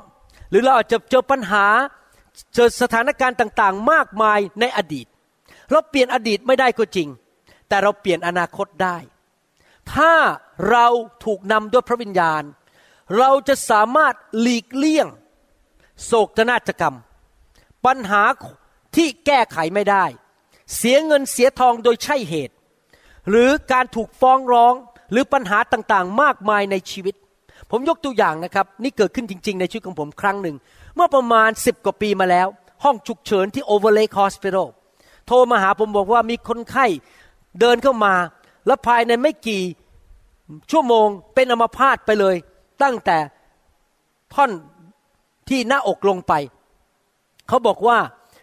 [0.50, 1.66] หรือเราอาจจะเจอปัญหา
[2.54, 5.06] เจอสถานการณ์ต่างๆ มากมายในอดีต
[5.70, 7.08] เราเปลี่ยนอดีตไม่ได้ก็จริง
[7.68, 8.96] แต่เราเปลี่ยนอนาคตได้
[9.94, 10.12] ถ้า
[10.70, 10.86] เรา
[11.25, 12.42] ถูกนำด้วยพระวิญญาณ
[13.18, 15.08] เราจะสามารถหลีกเลี่ยง
[16.04, 16.96] โศกนาฏกรรม
[17.86, 18.22] ปัญหา
[18.96, 20.04] ที่แก้ไขไม่ได้
[20.76, 22.55] เสียเงินเสียทองโดยใช่เหตุ
[23.28, 24.75] หรือการถูกฟ้องร้อง
[25.12, 27.14] หรือปัญหาต่างๆ มากมายในชีวิต
[27.71, 30.56] ผมยกตัวอย่างนะครับ นี่เกิดขึ้นจริง ๆ ในชีวิตของผมครั้งหนึ่ง
[30.95, 32.49] เมื่อประมาณ 10 กว่าปีมาแล้ว
[32.85, 34.66] ห้องฉุกเฉินที่ Overlake Hospital
[35.26, 36.87] โทรมาหาผมบอกว่ามีคนไข้
[37.61, 38.14] เดินเข้ามา
[38.66, 39.62] และภายในไม่กี่
[40.71, 42.37] ชั่วโมงเป็นอัมพาตไปเลย
[42.83, 43.18] ตั้งแต่
[44.35, 44.50] ท่อน
[45.49, 46.33] ที่หน้าอกลงไป
[47.49, 47.99] เขาบอกว่า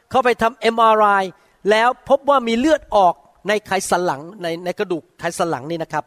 [0.09, 1.23] เขาไปทำ MRI
[1.69, 3.13] แล้วพบว่ามีเลือดออก
[3.47, 6.03] ในไขสันหลังในในกระดูกไขสันหลังนี่นะครับ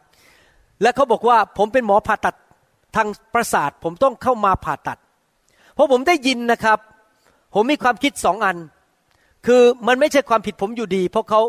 [0.81, 2.35] และเขาบอกว่าผมเป็นหมอผ่าตัด
[2.95, 4.97] ทางประสาท ผมต้องเข้ามาผ่าตัด
[5.73, 6.79] เพราะผมได้ยินนะครับ
[7.53, 8.57] ผมมีความคิดสองอัน
[9.45, 11.41] คือมันไม่ใช่ความผิดผมอยู่ดี เพราะเขา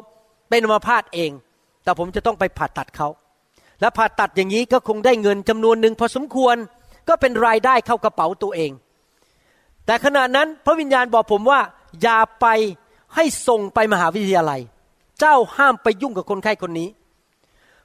[0.48, 1.30] เป็นอัมพาตเอง
[1.84, 3.08] แต่ผมจะต้องไปผ่าตัดเขา
[3.80, 6.56] และผ่าตัดอย่างนี้ก็คงได้เงินจำนวนหนึ่งพอสมควร
[7.08, 8.70] ก็เป็นรายได้เข้ากระเป๋าตัวเอง
[9.86, 11.60] แต่ขณะนั้นพระวิญญาณบอกผมว่า
[12.02, 12.46] อย่าไป
[13.14, 14.60] ให้ส่งไปมหาวิทยาลัย
[15.20, 16.88] เจ้าห้ามไปยุ่งกับคนไข้คนนี้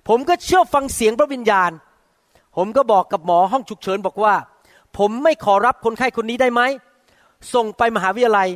[0.07, 1.71] ผมก็เชื่อฟังเสียงพระวิญญาณ
[2.57, 4.35] ผมก็บอกกับหมอห้องฉุกเฉินบอกว่า
[4.97, 6.61] ผมไม่ขอรับคนไข้คนนี้ได้ไหม
[7.53, 8.49] ส่งไปมหาวิทยาลัย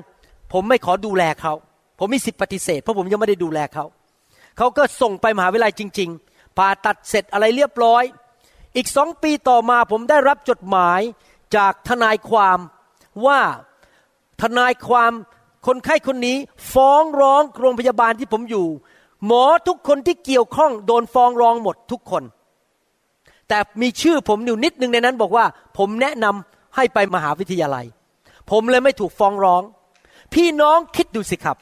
[0.54, 1.54] ผมไม่ขอดูแลเขา
[2.00, 3.86] ผมมีสิทธิปฏิเสธเพราะผมยังไม่ได้ดูแลเขา
[4.58, 8.04] เขาก็ส่งไปมหาวิทยาลัยจริง ๆ ผ่าตัดเสร็จอะไรเรียบร้อย
[8.76, 11.02] อีกสองปีต่อมาผมได้รับจดหมาย
[11.56, 12.60] จากทนายความ
[13.26, 13.40] ว่า
[14.42, 15.12] ทนายความ
[15.68, 16.38] คนไข้คนนี้
[16.74, 18.68] ฟ้องร้องโรงพยาบาลที่ผมอยู่
[19.26, 22.24] หมอทุกคนที่เกี่ยวข้องโดนฟ้องร้องหมดทุกคน
[23.48, 25.46] แต่มีชื่อผมอยู่นิดนึงในนั้นบอกว่า
[25.78, 27.86] ผมแนะนำให้ไปมหาวิทยาลัย
[28.52, 29.62] ผมเลยไม่ถูกฟ้องร้อง
[30.34, 31.58] พี่น้องคิดดูสิครับ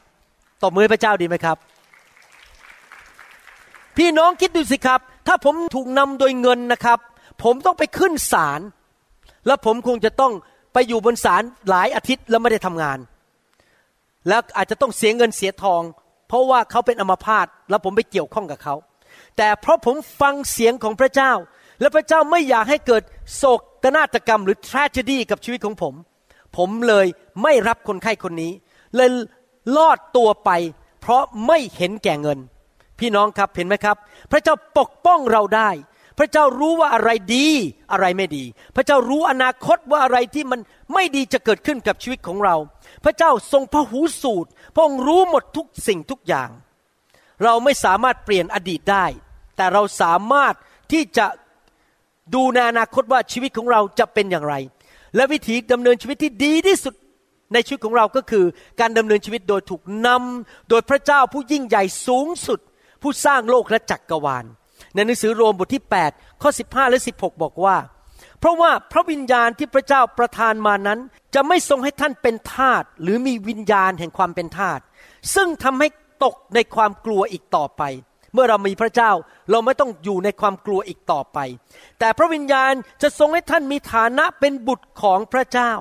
[0.62, 1.58] ตบมือพระเจ้าดีไหมครับ
[3.98, 7.00] พี่น้องคิดดูสิครับ ถ้าผมถูกนำโดยเงินนะครับ
[7.44, 8.62] ผมต้องไปขึ้นศาล
[9.48, 10.34] แล้วผมคงจะต้อง
[10.74, 12.98] ไปอยู่บนศาลหลายอาทิตย์แล้วไม่ได้ทำงาน
[14.28, 15.82] แล้วอาจจะต้องเสียเงินเสียทอง
[16.28, 18.76] เพราะว่าเขาเป็นอัมพาตแล้วผมไปเกี่ยวข้องกับเขา
[19.38, 21.32] แต่เพราะผมฟังเสียงของพระเจ้า
[21.82, 23.04] และพระเจ้าไม่อยากให้เกิด
[23.36, 23.44] โศ
[23.84, 25.94] กนาฏกรรมหรือ tragedy กับชีวิตของผม
[26.58, 27.06] ผมเลย
[27.44, 28.52] ไม่รับคนไข้คนนี้
[28.96, 29.10] เลย
[29.78, 30.52] ลอดตัวไป
[31.02, 32.40] เพราะไม่เห็นแก่เงิน
[33.00, 33.96] พี่น้องครับเห็นไหมครับ
[34.32, 35.70] พระเจ้าปกป้องเราได้
[36.18, 37.48] พระเจ้ารู้ว่าอะไรดี
[37.92, 38.44] อะไรไม่ดี
[38.76, 40.60] พระเจ้ารู้อนาคตว่าอะไรที่มัน
[40.94, 42.56] ไม่ดีจะเกิดขึ้นกับชีวิตของเรา
[43.04, 46.50] พระเจ้าทรงพระหูสูตรพระองค์รู้หมดทุกสิ่งทุกอย่าง
[47.44, 49.06] เราไม่สามารถเปลี่ยนอดีตได้
[49.56, 50.54] แต่เราสามารถ
[50.92, 51.26] ที่จะ
[52.36, 54.56] ดูในอนาคตว่าชีวิตของเราจะเป็นอย่างไร
[55.16, 56.94] และวิธีดำเนินชีวิตที่ดีที่สุด
[57.54, 58.46] ในชีวิตของเราก็คือ
[58.80, 62.60] การดำเนินชีวิตโดยถูกนำโดยพระเจ้าผู้ยิ่งใหญ่สูงสุด
[63.02, 64.46] ผู้สร้างโลกและจักกรวาล
[64.96, 67.78] ในหนังสือโรมบทที่ 8 ข้อ 15 และ 16 บอกว่า
[68.40, 71.00] เพราะว่าพระวิญญาณที่พระเจ้าประทานมานั้น
[71.36, 74.80] จะไม่ทรงให้ท่านเป็นทาสหรือมีวิญญาณแห่งความเป็นทาส
[75.36, 75.88] ซึ่งทำให้
[76.24, 77.84] ตกในความกลัวอีกต่อไป
[78.34, 79.12] เมื่อเรามีพระเจ้า
[79.52, 81.38] เราไม่ต้องอยู่ในความกลัวอีกต่อไป
[82.00, 85.72] แต่พระวิญญาณจะทรงให้ท่านมีฐานะเป็นบุตรของพระเจ้า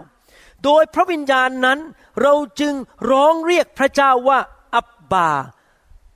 [0.64, 1.78] โดยพระวิญญาณนั้น
[2.22, 2.74] เราจึง
[3.10, 4.38] ร้องเรียกพระเจ้าว่า
[4.74, 5.30] อับบา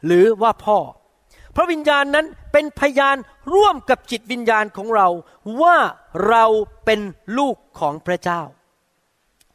[0.06, 0.78] หรือว่าพ่อ
[1.58, 3.16] ระวิญญาณนั้นเป็นพยาน
[3.54, 5.08] ร่วมกับจิตวิญญาณของเรา
[5.62, 5.76] ว่า
[6.28, 6.44] เรา
[6.84, 7.00] เป็น
[7.38, 8.42] ลูกของพระเจ้า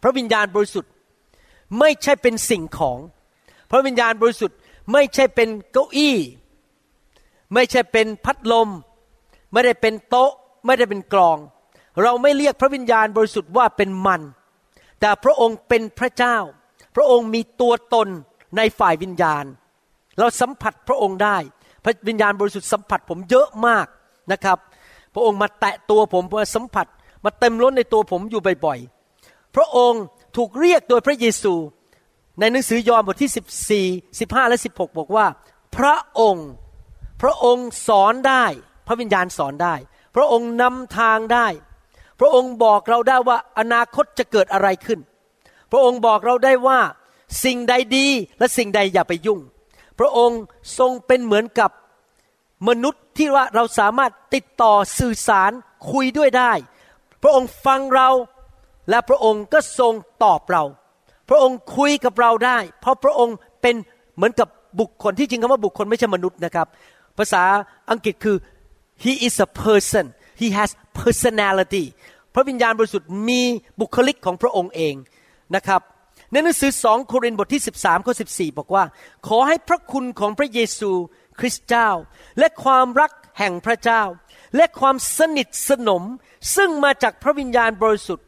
[0.02, 0.92] พระวิญญาณบริสุทธิ์
[1.80, 3.00] ไม่ใช่เป็นสิ่งของ
[3.72, 4.58] พระวิญญาณบริสุทธิ์
[4.92, 6.18] ไม่ใช่เป็นเก้าอี้
[7.54, 8.70] ไม่ใช่เป็นพัดลม
[9.52, 10.32] ไม่ได้เป็นโต๊ะ
[10.66, 11.38] ไม่ได้เป็นกลอง
[12.02, 14.22] เราไม่เรียกพระวิญญาณบริสุทธิ์ว่าเป็นมัน
[15.00, 16.38] แต่พระองค์เป็นพระเจ้า
[16.96, 18.08] พระองค์มีตัวตน
[18.58, 19.46] ในฝ่ายวิญญาณ
[20.20, 21.38] เราสัมผัสพระองค์ได้
[21.84, 23.88] พระวิญญาณบริสุทธิ์สัมผัสผมเยอะมาก
[24.32, 24.58] นะครับ
[25.14, 26.88] พระองค์มาแตะตัวผมมาสัมผัส
[27.24, 30.04] มาเต็มล้นในตัวผมอยู่บ่อยๆ พระองค์
[30.38, 31.54] ถูกเรียกโดยพระเยซู
[32.40, 35.26] ในหนังสือยอห์นบทที่ 14 15 และ 16 บอกว่า
[35.78, 36.50] พระองค์
[37.22, 38.46] พระองค์สอนได้
[38.88, 39.76] พระวิญญาณสอนได้
[40.16, 41.48] พระองค์นำทางได้
[42.20, 45.00] พระองค์บอกเราได้ว่าอนาคตจะเกิดอะไรขึ้น
[45.72, 46.80] พระองค์บอกเราได้ว่า
[47.44, 48.08] สิ่งใดดี
[48.40, 49.40] และสิ่งใดอย่าไปยุ่ง
[50.00, 50.42] พระองค์
[50.80, 51.72] ทรงเป็นเหมือนกับ
[52.68, 55.52] มนุษย์ที่ว่าเราสามารถติดต่อสื่อสาร
[55.92, 56.52] คุยด้วยได้
[57.24, 58.10] พระองค์ฟังเรา
[58.90, 60.64] และพระองค์ก็ทรงตอบเรา
[61.30, 63.76] พระองค์คุยกับเราได้ เพราะพระองค์เป็น
[64.16, 64.48] เหมือนกับ
[64.80, 66.68] บุคคลที่จริงคำว่าบุคคลไม่ใช่มนุษย์นะครับ
[67.18, 67.44] ภาษา
[67.92, 68.38] อังกฤษคือ
[69.04, 70.06] he is a person
[70.42, 70.70] he has
[71.02, 71.84] personality
[72.34, 73.42] พระวิญญาณบริสุทธิ์มี
[73.80, 74.96] บุคลิกของพระองค์เอง
[75.56, 75.82] นะครับ
[76.34, 78.84] ในหนังสือสองโครินธ์บทที่ 13ข้อ14 บอกว่า
[79.28, 80.92] ขอให้พระคุณของพระเยซู
[81.40, 81.90] คริสต์เจ้า
[82.40, 84.04] และความรักแห่งพระเจ้า
[84.56, 86.04] และความสนิทสนม
[86.56, 88.28] ซึ่งมาจากพระวิญญาณบริสุทธิ์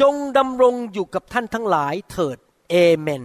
[0.00, 2.38] จงดำรงอยู่กับท่านทั้งหลายเถิด
[2.70, 3.22] เอเมน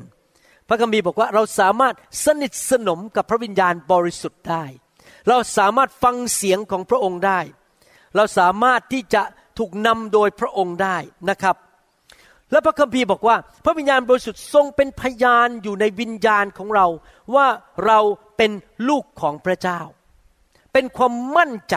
[0.68, 4.66] พระคัมภีร์บอกว่าเราสามารถสนิทสนมกับพระวิญญาณบริสุทธิ์ได้
[5.28, 7.40] เราสามารถฟังเสียงของพระองค์ได้
[8.16, 9.22] เราสามารถที่จะ
[9.58, 10.98] ถูกนำโดยพระองค์ได้
[11.30, 11.56] นะครับ
[12.52, 13.36] และพระคัมภีร์บอกว่า
[13.66, 16.88] พระวิญญาณบริสุทธิ์ทรงเป็นพยานอยู่ในวิญญาณของเรา
[17.36, 17.48] ว่า
[17.86, 18.00] เรา
[18.38, 18.52] เป็น
[18.90, 19.80] ลูกของพระเจ้า
[20.74, 21.76] เป็นความมั่นใจ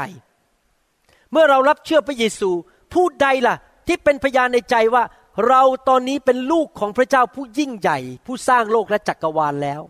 [1.32, 2.50] เมื่อเรารับเชื่อพระเยซู
[2.92, 3.56] ผู้ใดล่ะ
[3.86, 5.04] ที่เป็นพยานในใจว่า
[5.48, 9.82] เราตอนนี้เป็นลูกของพระเจ้าผู้ยิ่งใหญ่ ผู้สร้างโลกและจักรวาลแล้ว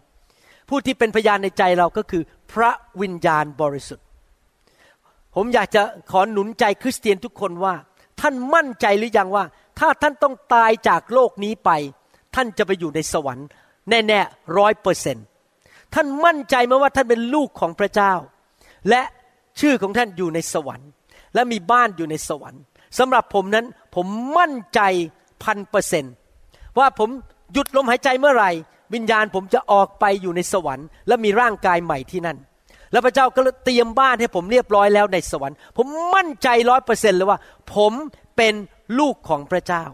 [0.68, 4.06] ผู้ที่เป็นพยานในใจเราก็คือพระวิญญาณบริสุทธิ์
[5.34, 7.74] ผมอยากจะขอหนุนใจคริสเตียนทุกคนว่า
[8.20, 9.44] ท่านมั่นใจหรือยังว่า
[9.78, 11.70] ถ้าท่านต้องตายจากโลกนี้ไป
[12.34, 13.46] ท่านจะไปอยู่ในสวรรค์
[13.88, 15.16] แน่ๆร้อยเปอร์เซน
[15.94, 18.12] ท่านมั่นใจไหมว่าท่านเป็นลูกของพระเจ้า
[18.88, 19.02] และ
[19.60, 20.88] ชื่อของท่านอยู่ในสวรรค์
[21.34, 22.62] และมีบ้านอยู่ในสวรรค์
[22.98, 24.06] สำหรับผมนั้นผม
[24.38, 24.80] มั่นใจ
[25.42, 26.04] พันเปอร์เซน
[26.78, 27.10] ว่าผม
[27.52, 28.50] หยุดลมหายใจเมื่อไหร่
[28.94, 32.38] วิญญาณผมจะออกไปอยู่ในสวรรค์ และมีร่างกายใหม่ที่นั่น
[32.92, 37.38] แล้วพระเจ้าก็เตรียมบ้านให้ผมเรียบร้อยแล้วในสวรรค์ ผมมั่นใจร้อยเปอร์เซนต์เลยว่า
[37.74, 37.92] ผม
[38.36, 38.54] เป็น
[38.98, 39.84] ลูกของพระเจ้า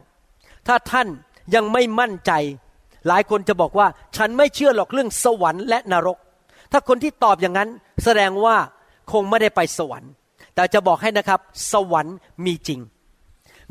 [0.67, 1.09] ถ้าท่าน
[1.55, 2.33] ยังไม่มั่นใจ
[3.09, 6.19] หลายคนจะบอกว่า ฉันไม่เชื่อหรอกเรื่องสวรรค์และนรก
[6.73, 7.69] ถ้าคนที่ตอบอย่างนั้น
[8.05, 8.57] แสดงว่า
[9.13, 10.11] คงไม่ได้ไปสวรรค์
[10.55, 11.41] แต่จะบอกให้นะครับ
[11.73, 12.81] สวรรค์มีจริง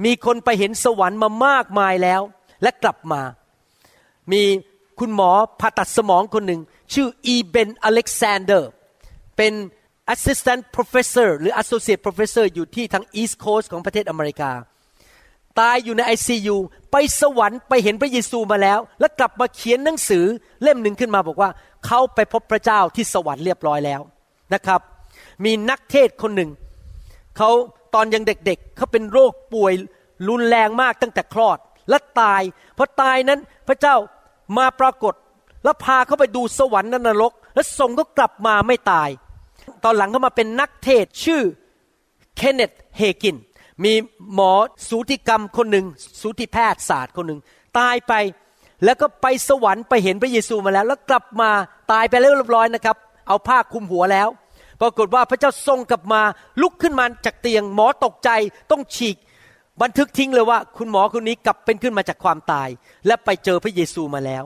[0.06, 2.22] มีคนไปเห็นสวรรค์มามากมายแล้ว
[2.62, 3.22] และกลับมา
[4.32, 4.42] มี
[5.00, 6.62] คุณหมอผ่าตัดสมองคนหนึ่ง
[6.94, 8.70] ชื่ออีเบนอเล็กซานเดอร์
[9.38, 9.54] เป็น
[10.13, 14.52] assistant professor หรือ associate professor อยู่ที่ทาง east coast ของประเทศอเมริกา
[15.60, 16.56] ตายอยู่ใน ICU
[16.91, 20.26] ไปสวรรค์ไปเห็นพระเยซูมาแล้ว แล้วกลับมาเขียนหนังสือ
[20.63, 21.50] เล่มหนึ่งขึ้นมาบอกว่า
[21.86, 24.02] เขาไปพบพระเจ้าที่สวรรค์เรียบร้อยแล้ว
[24.54, 24.82] นะครับ
[25.45, 26.52] มีนักเทศคนหนึ่ง
[27.38, 27.50] เขา
[27.95, 29.73] ตอนยังเด็กๆ เขาเป็นโรคป่วย
[30.30, 31.58] รุนแรงมากตั้งแต่คลอด
[31.89, 32.41] และตาย
[32.78, 33.95] พอตายนั้นพระเจ้า
[34.58, 35.13] มาปรากฏ
[35.63, 39.10] แล้วพาเขาไปดูสวรรค์นรก แล้วส่งเขากลับมาไม่ตาย
[39.84, 41.41] ตอนหลังเขามาเป็นนักเทศชื่อ
[42.38, 43.38] เคนเนตเฮกิน
[43.84, 43.93] มี
[44.34, 44.52] หมอ
[44.89, 45.86] สูติกรรมคนหนึ่ง
[46.22, 47.39] สูติแพทยศาสตร์คนหนึ่ง
[47.78, 48.13] ตายไป
[48.84, 51.50] แล้วก็ไปสวรรค์ไปเห็นพระเยซูมาแล้ว แล้วกลับมา
[51.91, 54.28] ตายไปแล้วเรียบร้อยนะครับ เอาผ้าคลุมหัวแล้ว
[54.82, 56.22] ปรากฏว่าพระเจ้าทรงกลับมา
[56.62, 58.30] ลุกขึ้นมาจากเตียง หมอตกใจ
[58.72, 59.17] ต้องฉีก
[59.82, 62.70] บันทึกทิ้งเลยว่า คุณหมอคนนี้กลับเป็นขึ้นมาจากความตาย
[63.08, 64.43] และไปเจอพระเยซูมาแล้ว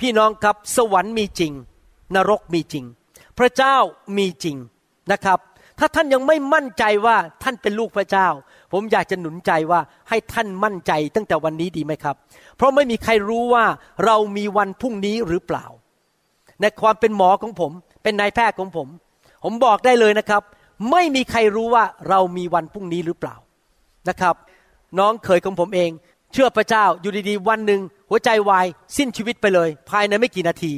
[0.00, 1.52] พี่น้องครับสวรรค์มีจริง
[2.14, 2.84] นรกมีจริง
[3.40, 3.76] พระเจ้า
[4.16, 4.56] มีจริง
[5.12, 5.38] นะครับ
[5.78, 8.28] ถ้าท่านยังไม่มั่นใจว่าท่านเป็นลูกพระเจ้า
[8.72, 12.16] ผมอยากจะหนุนใจว่าให้ท่านมั่นใจตั้งแต่วันนี้ดีไหมครับ
[12.56, 13.64] เพราะไม่มีใครรู้ว่า
[14.04, 15.66] เรามีวันพรุ่งนี้หรือเปล่า
[16.60, 17.72] ในความเป็นหมอของผม
[18.02, 18.88] เป็นนายแพทย์ของผม
[19.44, 20.42] ผมบอกได้เลยนะครับ
[20.90, 23.36] ไม่มีใครรู้ว่าเรามีวันพรุ่งนี้หรือเปล่า
[24.08, 24.34] นะครับ
[24.98, 25.90] น้องเขยของผมเอง
[26.32, 30.72] เชื่อพระเจ้าอยู่ดีๆ วันหนึ่งหัวใจวายสิ้นชีวิตไปเลย ภายในไม่กี่นาที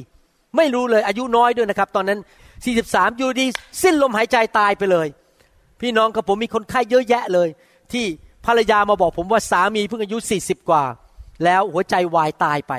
[0.57, 2.18] ไม่รู้เลยอายุน้อยด้วยนะครับ ตอนนั้น
[2.64, 3.46] 43อยู่ดี
[3.83, 5.09] สิ้นลมหายใจตายไปเลย
[5.81, 7.48] พี่น้องกับผมมีคนไข้เยอะแยะเลย
[7.92, 8.05] ที่
[8.46, 10.85] ภรรยามาบอกผมว่าสามีเพิ่งอายุ 40 กว่า
[11.44, 12.72] แล้วหัวใจวายตายไป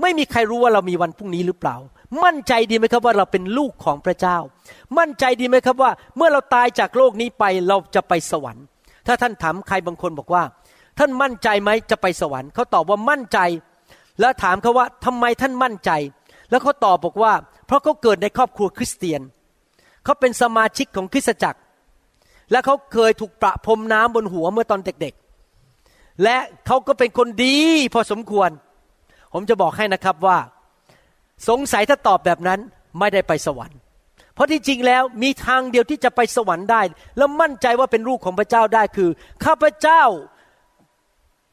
[0.00, 1.76] ไม่มีใครรู้ว่าเรามีวันพรุ่งนี้หรือเปล่า
[2.24, 4.38] มั่นใจดีไหมครับว่าเราเป็นลูกของพระเจ้า
[4.98, 8.64] มั่นใจดีไหมครับว่าเมื่อเราตายจากโลกนี้ไปเราจะไปสวรรค์
[9.06, 10.42] ถ้าท่านถามใครบางคนบอกว่า
[10.98, 13.38] ท่านมั่นใจไหมจะไปสวรรค์เขาตอบว่ามั่นใจ
[14.20, 15.90] แล้วถามเขาว่าทำไมท่านมั่นใจ
[16.50, 17.32] แล้วเขาตอบบอกว่า
[17.70, 19.20] เพราะเขาเกิดในครอบครัวคริสเตียน
[20.04, 21.60] เขาเป็นสมาชิกของคริสตจักร
[22.50, 27.56] และเขาเคยถูกประพรมน้ำบนหัวเมื่อตอนเด็กๆ และเขาก็เป็นคนดี
[27.94, 28.50] พอสมควร
[29.32, 30.38] ผมจะบอกให้นะครับว่า
[31.48, 32.60] สงสัยถ้าตอบแบบนั้น
[32.98, 33.78] ไม่ได้ไปสวรรค์
[34.34, 36.82] เพราะที่จริงแล้วมีทางเดียวที่จะไปสวรรค์ได้
[37.16, 39.10] แล้วมั่นใจว่าเป็นลูกของพระเจ้าได้คือ
[39.44, 40.02] ข้าพเจ้า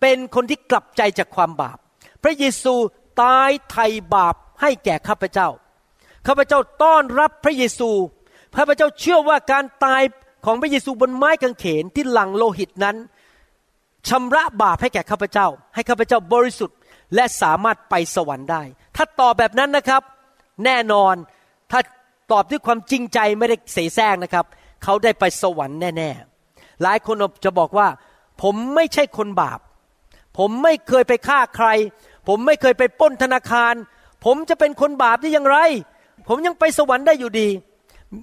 [0.01, 1.77] เป็นคนที่กลับใจจากความบาป
[2.23, 2.75] พระเยซู
[3.21, 5.49] ตายไถ่บาปให้แก่ข้าพเจ้า
[6.27, 7.91] ข้าพเจ้าต้อนรับพระเยซู
[8.57, 10.01] ข้าพเจ้าเชื่อว่าการตาย
[10.45, 12.95] ของพระเยซูบนไม้กางเขนที่หลังโลหิตนั้น
[14.07, 16.77] ชำระบาปให้แก่ข้าพเจ้า ให้ข้าพเจ้าบริสุทธิ์
[17.15, 18.61] และสามารถไปสวรรค์ได้
[18.95, 20.01] ถ้าตอบแบบนั้นนะครับ
[20.65, 21.15] แน่นอน
[21.71, 21.79] ถ้า
[22.31, 24.45] ตอบด้วยความจริงใจไม่ได้เสแสร้งนะครับ
[24.83, 26.09] เขาได้ไปสวรรค์แน่
[26.45, 27.87] ๆ หลายคนจะบอกว่า
[28.41, 29.59] ผมไม่ใช่คนบาป
[30.37, 31.67] ผมไม่เคยไปฆ่าใคร
[32.27, 33.73] ผมไม่เคยไปป้นธนาคาร
[34.25, 35.57] ผมจะเป็นคนบาปได้อย่างไร
[36.27, 37.47] ผมยังไปสวรรค์ได้อยู่ดี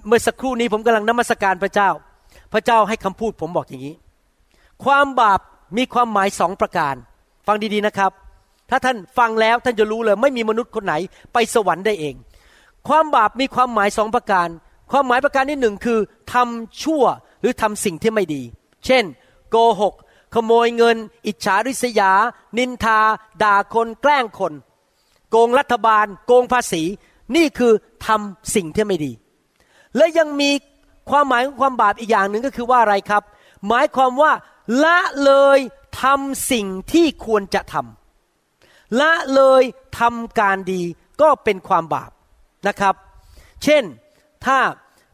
[0.07, 1.89] เมื่อสักครู่นี้ผมกำลังนมัสการพระเจ้า
[2.53, 3.95] พระเจ้าให้คำพูดผมบอกอย่างนี้
[4.83, 5.39] ความบาป
[5.77, 6.95] มีความหมายสองประการ
[7.47, 8.11] ฟังดีๆนะครับ
[8.69, 10.93] ถ้าท่านฟังแล้วท่านจะรู้เลย ไม่มีมนุษย์คนไหน
[11.33, 12.15] ไปสวรรค์ได้เอง
[12.87, 15.99] ความบาปมีความหมายสองประการคความหมายประการที่หนึ่งคือ
[16.33, 17.03] ทำชั่ว
[17.41, 18.41] หรือทำสิ่งที่ไม่ดี
[18.85, 19.03] เช่น
[19.49, 19.93] โกหก
[20.33, 22.11] ขโมยเงิน อิจฉาริษยา
[22.57, 22.99] นินทา
[23.43, 24.53] ด่าคน แกล้งคน
[25.29, 26.83] โกงรัฐบาล โกงภาษี
[27.35, 27.73] นี่คือ
[28.07, 29.11] ทำสิ่งที่ไม่ดี
[29.97, 30.51] และยังมี
[31.09, 33.23] ความหมายของความบาปอีกอย่างหนึ่งก็คือว่าอะไรครับ
[33.67, 34.31] หมายความว่า
[34.83, 35.59] ละเลย
[36.01, 39.63] ทำสิ่งที่ควรจะทำละเลย
[39.99, 40.81] ทำการดี
[41.21, 42.11] ก็เป็นความบาป
[42.67, 42.95] นะครับ
[43.63, 43.83] เช่น
[44.45, 44.57] ถ้า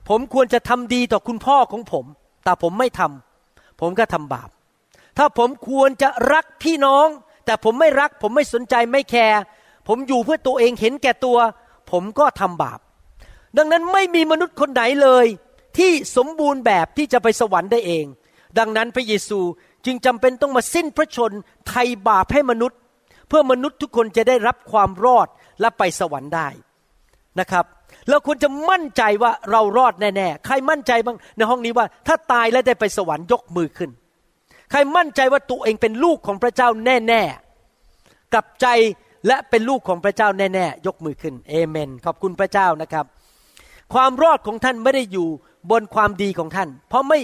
[0.10, 2.06] ผมควรจะทำดีต่อคุณพ่อของผม
[2.44, 4.50] แต่ผมไม่ทำผมก็ทำบาป
[5.18, 7.08] ถ้าผมควรจะรักพี่น้อง
[7.46, 9.42] แต่ผมไม่รัก ผมไม่สนใจไม่แคร์
[9.88, 11.38] ผมอยู่เพื่อตัวเองเห็นแก่ตัว
[11.92, 12.80] ผมก็ทำบาป
[13.58, 15.26] ดังนั้นไม่มีมนุษย์คนไหนเลย
[15.78, 18.06] ที่สมบูรณ์แบบที่จะไปสวรรค์ได้เอง
[18.58, 19.40] ดังนั้นพระเยซู
[19.86, 21.32] จึงจำเป็นต้องมาสิ้นพระชน
[21.68, 22.80] ไถ่บาปให้มนุษย์
[23.28, 25.28] เพื่อมนุษย์ทุกคนจะได้รับความรอด
[25.62, 26.48] และไปสวรรค์ได้
[27.40, 27.66] นะครับ
[28.10, 33.90] เราควรจะมั่นใจว่าเรารอดแน่ๆ ใครมั่นใจบ้างในห้องนี้ว่า ถ้าตายแล้วได้ไปสวรรค์ยกมือขึ้น
[34.72, 38.68] ใครมั่นใจว่าตัวเองเป็นลูกของพระเจ้าแน่ๆ กลับใจ
[39.28, 43.06] และเป็นลูกของพระเจ้าแน่ๆ ยกมือขึ้นเอเมน ขอบคุณพระเจ้านะครับ
[43.94, 45.28] ความรอดของท่านไม่ได้อยู่
[45.72, 47.20] บนความดีของท่าน เพราะไม่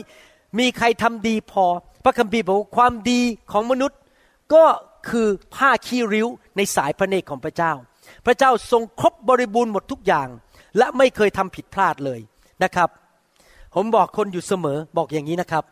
[0.60, 1.66] มีใครทำดีพอ
[2.04, 4.00] พระคัมภีร์บอกว่าความดีของมนุษย์
[4.54, 4.64] ก็
[5.10, 7.72] คือผ้าขี้ริ้วในสายพระเนตรของพระเจ้า
[8.26, 10.28] พระเจ้าทรงครบบริบูรณ์หมดทุกอย่าง
[10.78, 12.20] และไม่เคยทำผิดพลาดเลย
[12.64, 12.90] นะครับ
[13.76, 15.64] ผมบอกคนอยู่เสมอบอกอย่างนี้นะครับ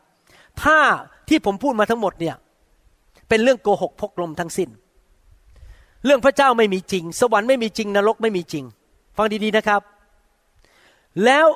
[0.63, 0.77] ถ้า
[1.29, 2.35] ที่ผมพูดมาทั้งหมดเนี่ย
[3.29, 4.69] เป็นเรื่องโกหกพกลมทั้งสิน้น
[6.05, 8.65] เรื่องพระเจ้าไม่มีจริง สวรรค์ไม่มีจริง นรกไม่มีจริง
[9.17, 9.81] ฟังดีๆนะครับ
[11.25, 11.47] แล้ว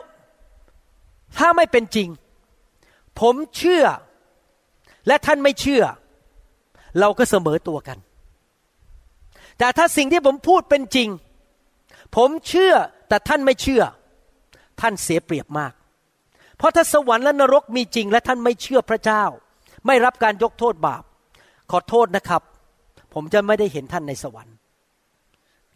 [1.37, 2.09] ถ้าไม่เป็นจริง
[3.19, 3.85] ผมเชื่อ
[5.07, 5.83] และท่านไม่เชื่อ
[6.99, 7.97] เราก็เสมอตัวกัน
[9.59, 11.09] แต่ถ้าสิ่งที่ผมพูดเป็นจริง
[12.15, 12.73] ผมเชื่อ
[13.07, 13.83] แต่ท่านไม่เชื่อ
[14.81, 15.73] ท่านเสียเปรียบมาก
[16.57, 19.23] เพราะถ้าสวรรค์และนรกมีจริง และท่านไม่เชื่อพระเจ้า
[19.85, 21.03] ไม่รับการยกโทษบาป
[21.71, 22.41] ขอโทษนะครับ
[23.13, 24.55] ผมจะไม่ได้เห็นท่านในสวรรค์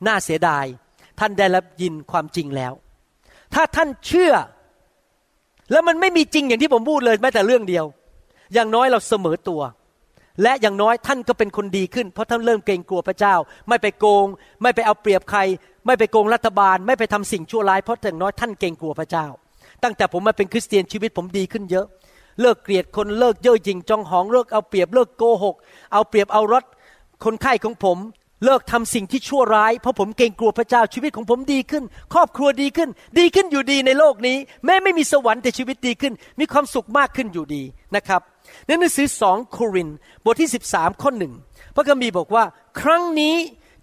[0.08, 0.65] น่าเสียดาย
[1.19, 2.74] ท่านได้รับยินความจริงแล้ว
[3.54, 4.34] ถ้าท่านเชื่อ
[5.72, 7.86] แล้วมันไม่มีจริงอย่างที่ผมพูดเลยแม้แต่เรื่องเดียว
[8.54, 9.62] อย่างน้อยเราเสมอตัว
[10.43, 13.36] และอย่างน้อยท่านก็เป็นคนดีขึ้น เพราะท่านเริ่มเกรงกลัวพระเจ้า
[13.69, 14.26] ไม่ไปโกง
[14.62, 15.39] ไม่ไปเอาเปรียบใคร
[15.86, 19.26] ไม่ไปโกงรัฐบาล ไม่ไปทำสิ่งชั่วร้ายเพราะถึงน้อยท่านเกรงกลัวพระเจ้า
[19.84, 21.86] ตั้งแต่ผมมาเป็นคริสเตียนชีวิตผมดีขึ้นเยอะ
[22.41, 25.56] เลิกเกลียดคนเลิกเย่อหยิ่งจองหองเลิกเอาเปรียบเลิกโกหก
[25.93, 26.63] เอาเปรียบเอารถ
[27.23, 27.97] คนไข้ของผม
[28.45, 37.63] เลิกทำสิ่งที่ชั่วร้ายเพราะผมเกรงกลัวพระเจ้าชีวิตของผมดีขึ้น ครอบครัวดีขึ้น ดีขึ้นอยู่ดีในโลกนี้ แม้ไม่มีสวรรค์แต่ชีวิตดีขึ้น มีความสุขมากขึ้นอยู่ดี
[37.95, 38.21] นะครับ
[38.65, 39.89] ในหนังสือสองโคริน
[40.23, 41.34] บทที่ 13 ข้อหนึ่ง
[41.76, 42.43] พระคัมภีร์บอกว่า
[42.82, 43.36] ครั้งนี้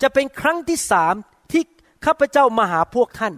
[0.03, 1.15] จะเป็นครั้งที่สาม
[1.53, 1.63] ที่
[2.05, 3.35] ข้าพเจ้ามาหาพวกท่าน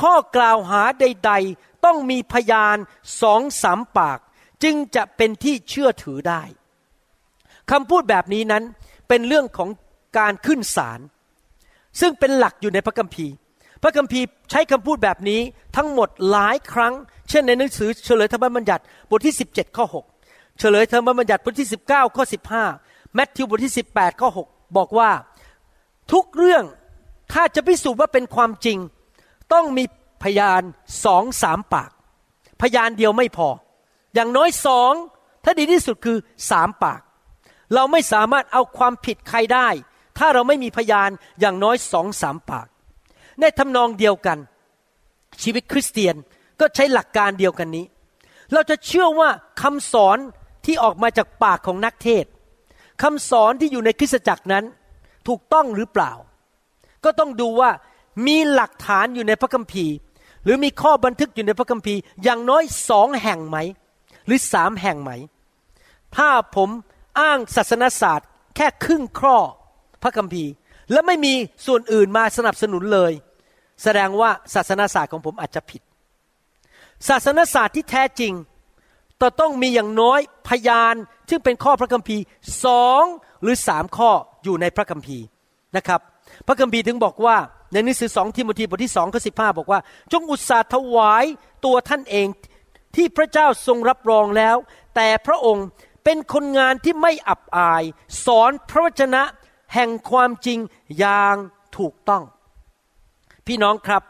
[0.00, 2.76] ข้อกล่าวหาใด ๆ ต้องมีพยาน
[3.22, 4.18] สองสามปาก
[4.62, 6.42] จึงจะเป็นที่เชื่อถือได้
[7.70, 8.64] คำพูดแบบนี้นั้น
[9.08, 9.68] เป็นเรื่องของ
[10.18, 11.00] การขึ้นศาล
[12.00, 13.34] ซึ่งเป็นหลักอยู่ในพระคัมภีร์
[13.82, 15.40] พระคัมภีร์ใช้คำพูดแบบนี้
[15.76, 16.94] ทั้งหมดหลายครั้ง
[17.28, 19.86] เช่นในหนังสือเฉลยธรรมบัญญัติบทที่ 17 ข้อ
[20.20, 22.24] 6 เฉลยธรรมบัญญัติบทที่ 19 ข้อ
[22.68, 25.10] 15แมทธิวบทที่ 18 ข้อ 6 บอกว่า
[26.12, 26.64] ทุกเรื่อง
[27.32, 28.78] ถ้าจะพิสูจน์ว่าเป็นความจริง
[29.52, 29.84] ต้องมี
[30.22, 30.62] พยาน
[31.04, 31.90] สองสามปาก
[32.62, 33.48] พยานเดียวไม่พอ
[34.14, 34.92] อย่างน้อยสอง
[35.44, 36.16] ถ้าดีที่สุดคือ
[36.50, 37.00] สามปาก
[37.74, 39.68] เราไม่สามารถเอาความผิดใครได้
[40.18, 42.66] ถ้าเราไม่มีพยานอย่างน้อยสองสามปาก
[43.40, 44.38] ในทำนองเดียวกัน
[45.42, 46.14] ชีวิตคริสเตียน
[46.60, 47.86] ก็ใช้หลักการเดียวกันนี้
[48.52, 49.30] เราจะเชื่อว่า
[49.62, 50.18] คำสอน
[50.64, 52.24] ที่ออกมาจากปากของนักเทศ
[53.02, 54.64] คำสอนที่อยู่ในคริสตจักรนั้น
[55.28, 56.12] ถูกต้องหรือเปล่า
[57.04, 57.70] ก็ต้องดูว่า
[58.26, 59.94] มีหลักฐานอยู่ในพระคัมภีร์
[60.44, 63.58] หรือมีข้อบันทึกอยู่ในพระคัมภีร์อย่างน้อยสองแห่งไหม
[64.26, 65.10] หรือสามแห่งไหม
[66.16, 66.68] ถ้าผม
[67.20, 69.36] อ้างศาสนศาสตร์ แค่ครึ่งข้อ
[70.02, 70.50] พระคัมภีร์
[70.92, 71.34] และไม่มี
[71.66, 73.12] ส่วนอื่นมาสนับสนุนเลย
[73.82, 75.82] แสดงว่าศาสนศาสตร์ของผมอาจจะผิด
[77.08, 78.32] ศาสนศาสตร์ที่แท้จริง
[79.20, 80.94] ต่ต้องมีอย่างน้อยพยาน
[81.30, 82.22] ซึ่งเป็นข้อพระคัมภีร์
[82.64, 83.02] สอง
[83.42, 84.10] หรือสามข้อ
[84.44, 85.24] อยู่ในพระคัมภีร์
[85.76, 86.00] นะครับ
[86.46, 87.36] พระคัมภีร์ถึงบอกว่า
[87.72, 89.80] ในหนังสือสองทิโมธีบทที่สองข้อสิบห้าบอกว่า
[90.12, 91.24] จงอุตสาห์ถวาย
[91.64, 92.26] ตัวท่านเอง
[92.96, 94.56] ที่พระเจ้าทรงรับรองแล้ว
[94.96, 95.66] แต่พระองค์
[96.04, 97.82] เป็นคนงานที่ไม่อับอาย
[98.24, 99.22] สอนพระวจนะ
[99.74, 100.58] แห่งความจริง
[100.98, 101.36] อย่าง
[101.76, 102.22] ถูกต้อง
[103.46, 104.02] พี่น้องครับ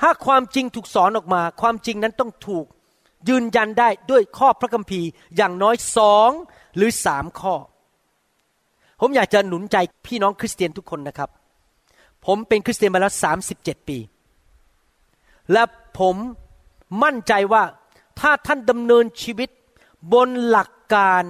[0.00, 2.66] ถ้าความจริงถูกสอนออกมา ความจริงนั้นต้องถูก
[3.28, 6.30] ยืนยันได้ด้วยข้อพระคัมภีร์อย่างน้อยสอง
[6.76, 7.54] หรือสามข้อ
[9.00, 11.30] ผมอยากจะหนุนใจพี่น้องคริสเตียนทุกคนนะครับ
[12.26, 13.98] ผมเป็นคริสเตียนมาแล้วสามสิบเจ็ดปี
[15.52, 15.62] และ
[15.98, 16.16] ผม
[17.02, 17.62] มั่นใจว่า
[18.20, 19.50] ถ้าท่านดำเนินชีวิต
[20.12, 21.24] บนหลัก การ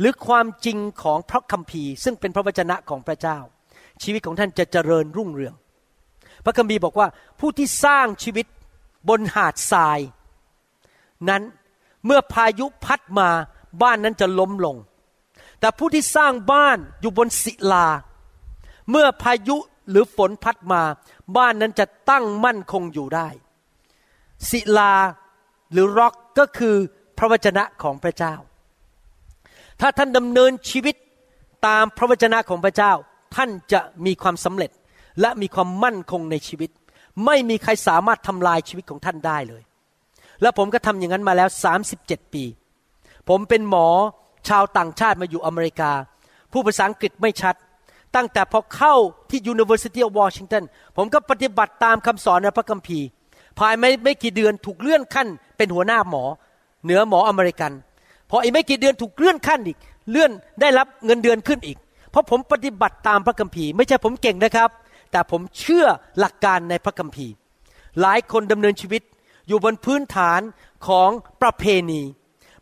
[0.00, 3.38] หรือความจริงของพระคัมภีร์ ซึ่งเป็นพระวจนะของพระเจ้า
[4.02, 5.54] ชีวิตของท่านจะเจริญรุ่งเรือง
[6.44, 7.08] พระคัมภีร์บอกว่า
[7.40, 8.46] ผู้ที่สร้างชีวิต
[9.08, 10.00] บนหาดทราย
[11.28, 11.42] นั้น
[12.06, 13.28] เมื่อพายุพัดมา
[13.82, 14.76] บ้านนั้นจะล้มลง
[15.60, 17.86] แต่ผู้ที่สร้างบ้านอยู่บนศิลา
[18.90, 19.56] เมื่อพายุ
[19.90, 20.82] หรือฝนพัดมา
[21.36, 23.28] บ้านนั้นจะตั้งมั่นคงอยู่ได้
[24.50, 24.94] ศิลา
[25.72, 26.76] หรือร็อกก็คือ
[27.18, 28.34] พระวจนะของพระเจ้า
[29.86, 30.96] ถ้าท่านดำเนินชีวิต
[31.66, 32.92] ตามพระวจนะของพระเจ้า
[33.36, 34.70] ท่านจะมีความสำเร็จ
[35.20, 36.70] และมีความมั่นคงในชีวิต
[37.26, 39.62] ไม่มีใครสามารถทำลายชีวิตของท่านได้เลย
[40.42, 41.48] และผมก็ทำอย่างนั้นมาแล้ว
[41.90, 42.44] 37 ปี
[43.28, 43.86] ผมเป็นหมอ
[44.48, 45.92] ชาวต่างชาติมาอยู่อเมริกา
[46.52, 47.54] ผู้ภาษาอังกฤษไม่ชัด
[48.16, 48.94] ตั้งแต่พอเข้า
[49.30, 50.64] ที่ University of Washington
[50.96, 53.06] ผมก็ปฏิบัติตามคำสอนในพระคัมภีร์
[53.58, 56.24] ภายไม่ไม่กี่เดือนถูกเลื่อนขั้นเป็นหัวหน้าหมอ
[56.84, 57.72] เหนือหมออเมริกัน
[58.34, 59.78] ออีกไม่กี่เดือนถูกเลื่อนขั้นอีก
[60.10, 61.78] เลื่อนได้รับเงินเดือนขึ้นอีก
[62.10, 64.70] เพราะผมปฏิบัติตามพระคัมภีร์ไม่ใช่ผมเก่งนะครับ
[65.10, 65.86] แต่ผมเชื่อ
[66.18, 67.32] หลักการในพระคัมภีร์
[68.00, 69.02] หลายคนดำเนินชีวิต
[69.48, 70.40] อยู่บนพื้นฐาน
[70.86, 71.10] ของ
[71.42, 72.02] ประเพณี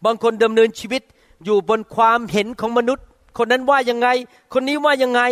[0.05, 1.03] บางคนดำเนินชีวิต
[1.45, 3.05] อยู่บนความเห็นของมนุษย์
[3.39, 4.09] คนนั้นว่ายังไง
[4.53, 5.23] คนนี้ว่ายังไง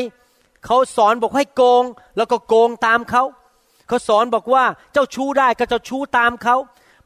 [0.67, 1.85] เขาสอนบอกให้โกง
[2.17, 3.23] แล้วก็โกงตามเขา
[3.89, 6.57] เขาสอนบอกว่าเจ้าชู้ได้ก็เจ้าชู้ตามเขา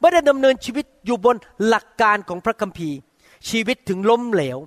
[0.01, 2.97] ไม่ได้ดำเนินชีวิตอยู่บนหลักการของพระคัมภีร์
[3.49, 4.59] ชีวิตถึงล้มเหลว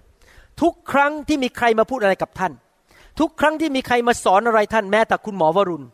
[0.61, 2.53] ทุกครั้งที่มีใครมาพูดอะไรกับท่าน
[3.19, 5.85] ทุกครั้งที่มีใครมาสอนอะไรท่านแม้แต่คุณหมอวรุณ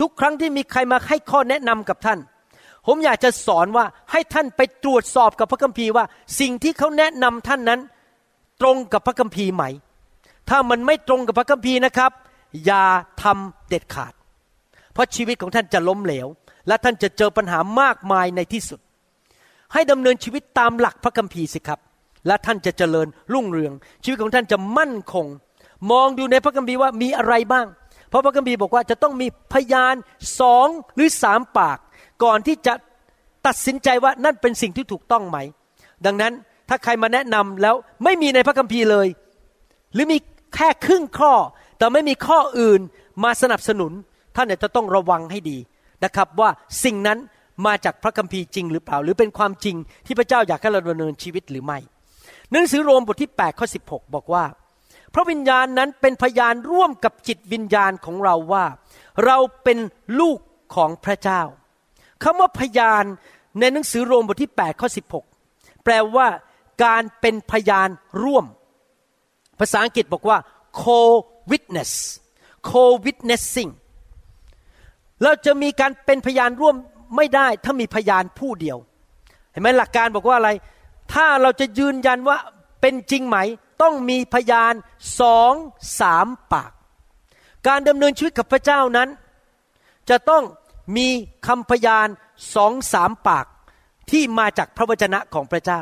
[0.00, 2.18] ทุกครั้งที่มีใครมาให้ข้อแนะนำกับท่าน
[2.86, 6.04] ผมอยากจะสอนว่าให้ท่านไปตรวจสอบกับพระคัมภีร์ว่า
[6.40, 7.80] สิ่งที่เขาแนะนำท่านนั้น
[8.60, 9.64] ตรงกับพระคัมภีร์ไหม
[10.50, 12.12] ถ้ามันไม่ตรงกับพระคัมภีร์นะครับ
[12.64, 12.84] อย่า
[13.22, 14.12] ทำเด็ดขาด
[14.92, 16.26] เพราะชีวิตของท่านจะล้มเหลว
[16.68, 18.80] และท่านจะเจอปัญหามากมายในที่สุด
[19.72, 21.80] ให้ดำเนินชีวิตตามหลักพระคัมภีร์สิครับ
[22.26, 23.72] และท่านจะเจริญรุ่งเรือง
[24.04, 25.26] ชีวิตของท่านจะมั่นคง
[25.90, 27.66] มองดูในพระคัมภีร์ว่ามีอะไรบ้าง
[28.08, 29.94] เพราะพระคัมภีร์บอกว่าจะต้องมีพยาน
[30.40, 31.78] สองหรือสามปาก
[32.24, 32.74] ก่อนที่จะ
[33.46, 35.38] ตัดสินใจว่านั่นเป็นสิ่งที่ถูกต้องไหม
[36.06, 36.32] ดังนั้น
[36.68, 39.08] ถ้าใครมาแนะนำแล้วไม่มีในพระคัมภีร์เลย
[39.94, 40.18] หรือมี
[40.54, 41.32] แค่ครึ่งข้อ
[41.78, 42.80] แต่ไม่มีข้ออื่น
[43.24, 43.92] มาสนับสนุน
[44.36, 45.58] ท่านจะต้องระวังให้ดี
[46.04, 46.50] นะครับว่า
[46.84, 47.18] สิ่งนั้น
[47.66, 51.78] มาจากพระคัมภีร์จริงหรือเปล่า หรือเป็นความจริงที่พระเจ้าอยากให้เราดำเนินชีวิตหรือไม่
[52.54, 54.44] หนังสือโรมบทที่8ข้อ16 บอกว่า
[55.14, 58.64] พระวิญญาณนั้นเป็นพยานร่วมกับจิตวิญญาณของเราว่า
[59.24, 59.78] เราเป็น
[60.20, 60.38] ลูก
[60.74, 61.42] ของพระเจ้า
[62.22, 63.04] คำว่าพยาน
[63.58, 64.88] ในหนังสือโรมบทที่8ข้อ
[65.36, 66.26] 16 แปลว่า
[66.84, 67.88] การเป็นพยาน
[68.22, 68.44] ร่วม
[69.60, 70.38] ภาษาอังกฤษบอกว่า
[70.82, 71.92] co-witness
[72.70, 73.72] co-witnessing
[75.22, 76.76] เราจะมีการเป็นพยานร่วม
[77.16, 78.78] ไม่ได้ถ้ามีพยานผู้เดียว
[79.50, 80.50] เห็นไหมหลักการบอกว่าอะไร
[81.12, 82.38] ถ้าเราจะยืนยันว่า
[82.80, 83.38] เป็นจริงไหม
[83.82, 84.72] ต้องมีพยาน
[85.20, 85.52] สอง
[86.00, 86.70] สามปาก
[87.66, 89.08] การดำเนินชีวิตกับพระเจ้านั้น
[90.10, 90.42] จะต้อง
[90.96, 91.08] มี
[91.46, 92.06] คำพยาน
[92.54, 93.46] สองสามปาก
[94.10, 95.80] ที่มาจากพระวจนะของพระเจ้า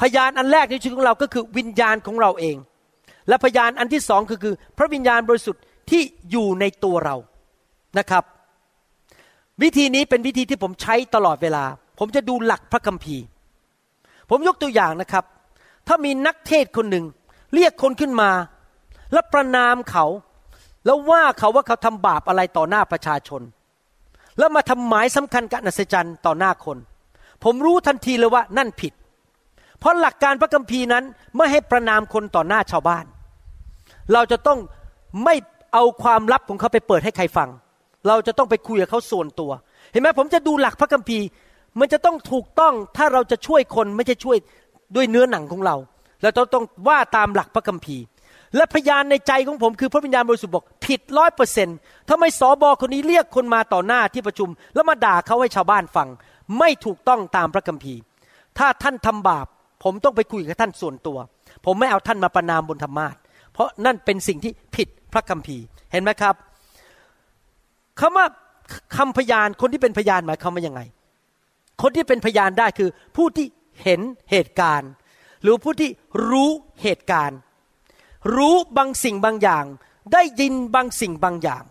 [0.00, 2.56] พยานอันแรกในชีวิตของเราก็คือวิญญาณของเราเอง
[3.28, 7.16] และพยานอันที่สองคือพระวิญญาณบริสุทธิ์ที่อยู่ในตัวเรา
[7.98, 8.24] นะครับ
[9.62, 11.64] วิธีนี้เป็นวิธีที่ผมใช้ตลอดเวลา
[11.98, 13.24] ผมจะดูหลักพระคัมภีร์
[14.30, 15.24] ผมยกตัวอย่างนะครับ
[15.86, 17.04] ถ้ามีนักเทศคนหนึ่ง
[17.54, 18.30] เรียกคนขึ้นมา
[19.12, 20.04] แล้วประนามเขา
[20.86, 23.42] แล้วว่าเขาว่าเขาทำบาปอะไรต่อหน้าประชาชน
[24.38, 26.78] แล้วมาทำหมายสำคัญการอัศจรรย์ต่อหน้าคน
[27.44, 28.92] ผมรู้ทันทีเลยว่านั่นผิด
[29.78, 31.04] เพราะหลักการพระคัมภีร์นั้น
[31.36, 33.04] ไม่ให้ประนามคนต่อหน้าชาวบ้าน
[34.12, 34.58] เราจะต้อง
[35.24, 35.34] ไม่
[35.72, 37.48] เอาความลับของเขาไปเปิดให้ใครฟัง
[38.08, 39.50] เราจะต้องไปคุยกับเขาส่วนตัว
[39.92, 41.24] เห็นไหมผมจะดูหลักพระคัมภีร์
[41.80, 44.36] มันจะต้องถูกต้องถ้าเราจะช่วยคนไม่ใช่ช่วย
[44.96, 45.76] ด้วยเนื้อหนังของเรา
[46.22, 48.04] เราต้องต้องว่าตามหลักพระคัมภีร์
[48.56, 51.76] และพยานในใจของผมคือพระวิญญาณบริสุทธิ์บอกผิดร้อยเปอร์เซ็นต์
[52.10, 56.08] ทำไมสอบอคนนี้เรียกคนมาต่อหน้าที่ประชุม แล้วมาด่าเขาให้ชาวบ้านฟัง
[56.58, 58.00] ไม่ถูกต้องตามพระคัมภีร์
[58.58, 59.46] ถ้าท่านทำบาป
[59.84, 61.18] ผมต้องไปคุยกับท่านส่วนตัว
[61.64, 63.14] ผมไม่เอาท่านมาประนามบนธรรมาท
[63.52, 66.34] เพราะนั่นเป็นสิ่งที่ผิดพระคัมภีร์เห็นไหมครับ
[68.00, 68.26] คำว่า
[68.96, 70.80] คำพยานคนที่เป็นพยานหมายความว่ายังไง
[71.82, 73.46] คนที่เป็นพยานได้คือ ผู้ที่
[73.82, 74.00] เห็น
[74.30, 74.90] เหตุการณ์
[75.42, 75.90] หรือผู้ที่
[76.28, 76.50] รู้
[76.82, 77.38] เหตุการณ์
[78.34, 79.64] รู้บางสิ่งบางอย่าง
[80.12, 81.62] ได้ยินบางสิ่งบางอย่าง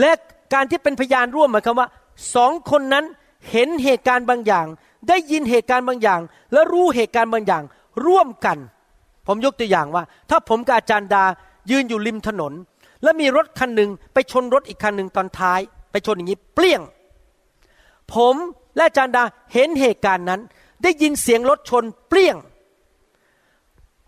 [0.00, 0.12] และ
[0.54, 1.88] การที่เป็นพยานร่วมหมายความว่า
[2.34, 3.04] สองคนนั้น
[3.50, 4.66] เห็นเหตุการณ์บางอย่าง
[5.08, 6.20] ได้ยินเหตุการณ์บางอย่าง
[6.52, 7.62] และรู้เหตุการณ์บางอย่าง
[8.06, 8.58] ร่วมกัน
[9.26, 11.24] ผมยกตัวอย่างว่า ถ้าผมกับอาจารย์ดา
[11.70, 12.52] ยืนอยู่ริมถนน
[13.02, 16.80] แล้วมีรถคันหนึ่งไปชนรถอีกคันหนึ่งตอนท้าย ไปชนอย่างนี้เปลี่ยง
[18.14, 18.34] ผม
[18.76, 20.40] และอาจารย์ดาเห็นเหตุการณ์นั้น
[20.82, 22.36] ได้ยินเสียงรถชนเปรี้ยง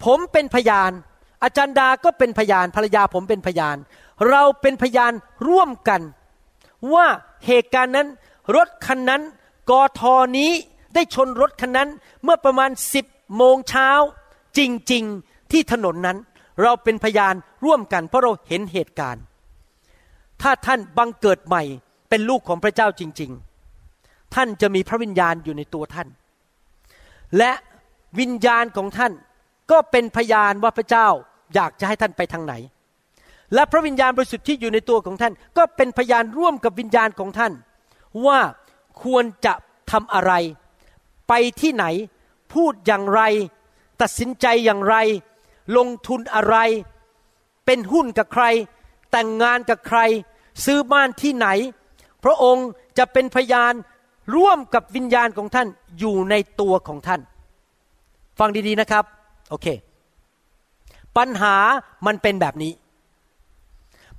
[0.05, 0.91] ผมเป็นพยาน
[1.43, 3.77] อาจารย์ดาก็เป็นพยานภรรยาผมเป็นพยาน
[4.31, 5.13] เราเป็นพยาน
[5.49, 6.03] ร่วมกัน
[6.95, 7.07] ว่า
[7.47, 8.09] เหตุการณ์นั้น
[8.57, 9.23] รถคันนั้น
[9.71, 10.51] กอทอนี้
[10.95, 11.89] ได้ชนรถคันนั้น
[12.23, 13.89] เมื่อประมาณสิบโมงเช้า
[14.59, 14.61] จ
[14.93, 16.19] ริงๆที่ถนนนั้น
[16.63, 17.35] เราเป็นพยาน
[17.65, 19.23] ร่วมกัน เพราะเราเห็นเหตุการณ์
[20.43, 21.63] ถ้าท่านบังเกิดใหม่
[22.09, 23.50] เป็นลูกของพระเจ้าจริง ๆ
[24.35, 26.09] ท่านจะมีพระวิญญาณอยู่ในตัวท่าน
[27.39, 27.53] และ
[28.21, 29.13] วิญญาณของท่าน
[29.71, 31.09] ก็เป็นพยานว่าพระเจ้า
[31.55, 32.55] อยากจะให้ท่านไปทางไหน
[33.55, 37.53] และพระวิญญาณบริสุทธิ์ที่อยู่ในตัวของท่าน ก็เป็นพยานร่วมกับวิญญาณของท่าน
[38.27, 38.41] ว่า
[39.03, 39.55] ควรจะ
[39.91, 40.33] ทำอะไร
[41.29, 41.85] ไปที่ไหน
[42.55, 43.23] พูดอย่างไร
[44.01, 44.97] ตัดสินใจอย่างไร
[45.77, 46.57] ลงทุนอะไร
[47.67, 48.45] เป็นหุ้นกับใคร
[49.11, 50.01] แต่งงานกับใคร
[50.65, 51.49] ซื้อบ้านที่ไหน
[52.25, 52.69] พระองค์
[52.99, 53.73] จะเป็นพยาน
[54.35, 55.69] ร่วมกับวิญญาณของท่าน
[55.99, 57.21] อยู่ในตัวของท่าน
[58.39, 59.05] ฟังดีๆนะครับ
[59.51, 59.67] โอเค
[61.17, 61.57] ปัญหา
[62.07, 62.73] มันเป็นแบบนี้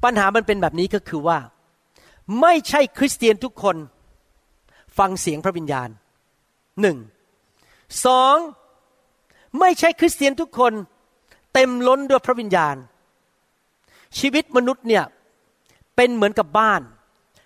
[0.03, 1.39] ปัญหามันเป็นแบบนี้ก็คือว่า
[2.41, 3.75] ไม่ใช่คริสเตียนทุกคน
[4.97, 5.89] ฟังเสียงพระวิญญาณ
[6.81, 6.97] หนึ่ง
[8.05, 8.35] สอง
[9.59, 10.73] ไม่ใช่คริสเตียนทุกคน
[11.53, 12.75] เต็มล้นด้วยพระวิญญาณ
[14.19, 15.03] ชีวิตมนุษย์เนี่ย
[15.95, 16.81] เป็นเหมือนกับบ้าน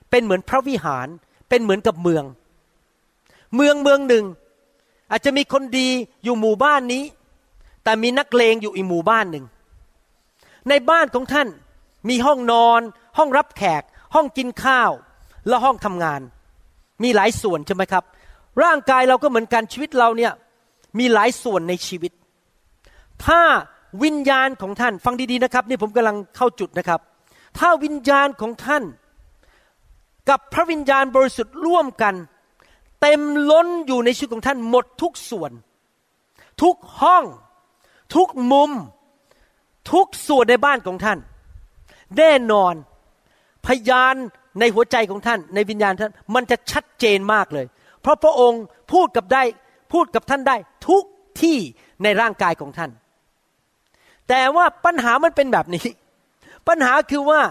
[0.09, 1.07] เป็นเหมือนพระวิหาร
[1.49, 2.23] เป็นเหมือนกับเมือง
[3.55, 4.25] เมืองเมืองหนึ่ง
[5.11, 5.89] อาจจะมีคนดี
[6.23, 7.03] อยู่หมู่บ้านนี้
[7.83, 9.45] แต่มีนักเลงอยู่อีกหมู่บ้านหนึ่ง
[10.69, 11.47] ในบ้านของท่าน
[12.09, 12.81] มีห้องนอน
[13.17, 13.83] ห้องรับแขก
[14.15, 14.91] ห้องกินข้าว
[15.47, 16.21] และห้องทำงาน
[17.03, 18.03] มีหลายส่วนใช่ไหมครับ
[18.63, 20.31] ร่างกายเราก็เหมือนกันชีวิตเราเนี่ย
[20.99, 22.11] มีหลายส่วนในชีวิต
[23.25, 23.41] ถ้า
[24.03, 26.99] วิญญาณของท่านฟังดีๆนะครับ นี่ผมกำลังเข้าจุดนะครับ
[27.59, 28.83] ถ้าวิญญาณของท่าน
[30.29, 32.15] กับพระวิญญาณบริสุทธิ์ร่วมกัน
[33.01, 33.21] เต็ม
[33.51, 35.51] ล้นอยู่ในชีวิตของท่านหมดทุกส่วน
[36.63, 37.23] ทุกห้อง
[38.15, 38.71] ทุกมุม
[39.91, 41.19] ทุกส่วนในบ้านของท่าน
[42.17, 42.73] แน่นอน
[43.65, 44.15] พยาน
[44.59, 47.65] ในหัวใจของท่าน ในวิญญาณท่านมันจะชัดเจนมากเลย
[48.01, 49.43] เพราะพระองค์พูดกับได้
[49.93, 50.55] พูดกับท่านได้
[50.87, 51.03] ทุก
[51.41, 51.57] ที่
[52.03, 52.91] ในร่างกายของท่าน
[54.29, 55.87] แต่ว่าปัญหามันเป็นแบบนี้
[56.67, 57.41] ปัญหาคือว่า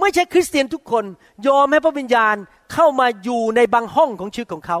[0.00, 1.04] ไม่ใช่คริสเตียนทุกคน
[1.46, 2.36] ยอมให้พระวิญญาณ
[2.72, 4.78] เข้ามาอยู่ในบางห้องของชีวิตของเขา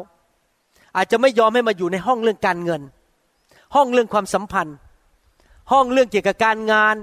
[0.96, 2.82] อาจจะไม่ยอมให้มาอยู่ในห้องเรื่องการเงิน
[3.74, 4.76] ห้องเรื่องความสัมพันธ์
[5.72, 6.96] ห้องเรื่องเกี่ยวกับการงาน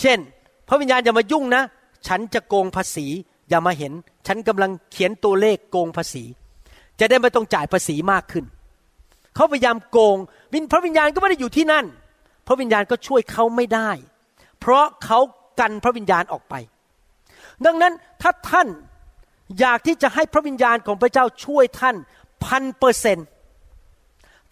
[0.00, 0.18] เช่น
[0.68, 1.62] พระวิญญาณอย่ามายุ่งนะ
[2.06, 3.06] ฉันจะโกงภาษี
[3.48, 3.92] อย่ามาเห็น
[4.26, 6.24] ฉันกำลังเขียนตัวเลขโกงภาษี
[7.00, 8.44] จะได้ไม่ต้องจ่ายภาษีมากขึ้น
[9.34, 10.16] เขาพยายามโกง
[10.52, 11.86] วินพระวิญญาณก็ไม่ได้อยู่ที่นั่น
[12.46, 13.90] พระวิญญาณก็ช่วยเขาไม่ได้
[14.60, 15.18] เพราะเขา
[15.60, 16.54] กันพระวิญญาณออกไป
[17.66, 18.68] ดังนั้นถ้าท่าน
[19.60, 21.96] อยากที่จะให้พระวิญญาณของพระเจ้าช่วยท่าน
[22.44, 23.18] พันเปอร์เซน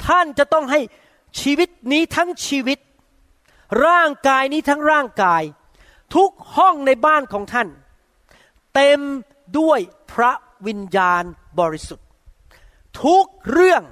[0.06, 0.80] ท่านจะต้องให้
[1.40, 2.78] ชีวิตนี้ทั้งชีวิต
[3.86, 5.42] ร่างกายนี้ทั้งร่างกาย
[6.14, 7.68] ทุกห้องในบ้านของท่าน
[8.74, 9.00] เต็ม
[9.58, 9.80] ด้วย
[10.12, 10.32] พระ
[10.66, 11.24] วิญญาณ
[11.58, 12.06] บริสุทธิ์
[13.02, 13.82] ทุกเรื่อง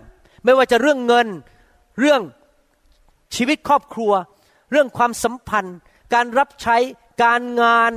[0.45, 1.29] ไม่ว่าจะเรื่องเงิน
[1.99, 2.23] เรื่อง
[3.37, 4.13] ชีวิตครอบครัว
[4.71, 5.77] เรื่องความสัมพันธ์
[6.15, 6.77] การรับใช้
[7.25, 7.93] การงาน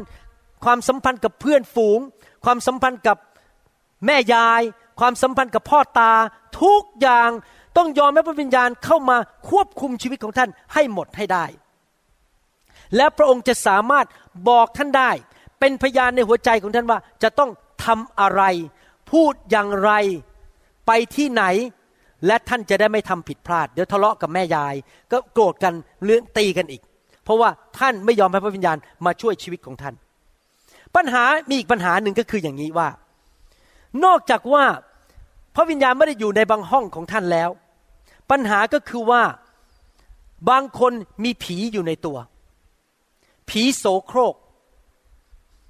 [0.64, 2.00] ความสัมพันธ์กับเพื่อนฝูง
[2.46, 3.18] ความสัมพันธ์กับ
[4.06, 4.62] แม่ยาย
[5.00, 6.12] ความสัมพันธ์กับพ่อตา
[6.62, 7.30] ทุกอย่าง
[7.78, 9.18] ต้องยอมให้พระวิญญาณเข้ามา
[9.50, 11.46] ควบคุมชีวิตของท่านให้หมดให้ได้
[12.96, 14.06] และพระองค์จะสามารถ
[14.50, 15.12] บอกท่านได้
[15.60, 17.50] เป็นพยานในหัวใจของท่านว่าจะต้อง
[17.86, 18.44] ทำอะไร
[19.12, 19.92] พูดอย่างไร
[20.88, 21.44] ไปที่ไหน
[22.28, 24.76] และท่านจะได้ไม่ทำผิดพลาด เดี๋ยวทะเลาะกับแม่ยาย
[25.12, 25.74] ก็โกรธกัน
[26.04, 26.82] เรื่องตีกันอีก
[27.24, 29.96] เพราะว่าท่านไม่ยอมให้พระวิญญาณมาช่วยชีวิตของท่าน
[30.96, 32.88] ปัญหามีอีกปัญหาหนึ่งก็คืออย่างนี้ว่า
[34.06, 34.66] นอกจากว่า
[35.56, 37.50] พระวิญญาณไม่ได้อยู่ในบางห้องของท่านแล้ว
[38.30, 39.24] ปัญหาก็คือว่า
[40.50, 42.18] บางคนมีผีอยู่ในตัว
[43.50, 44.36] ผีโสโครก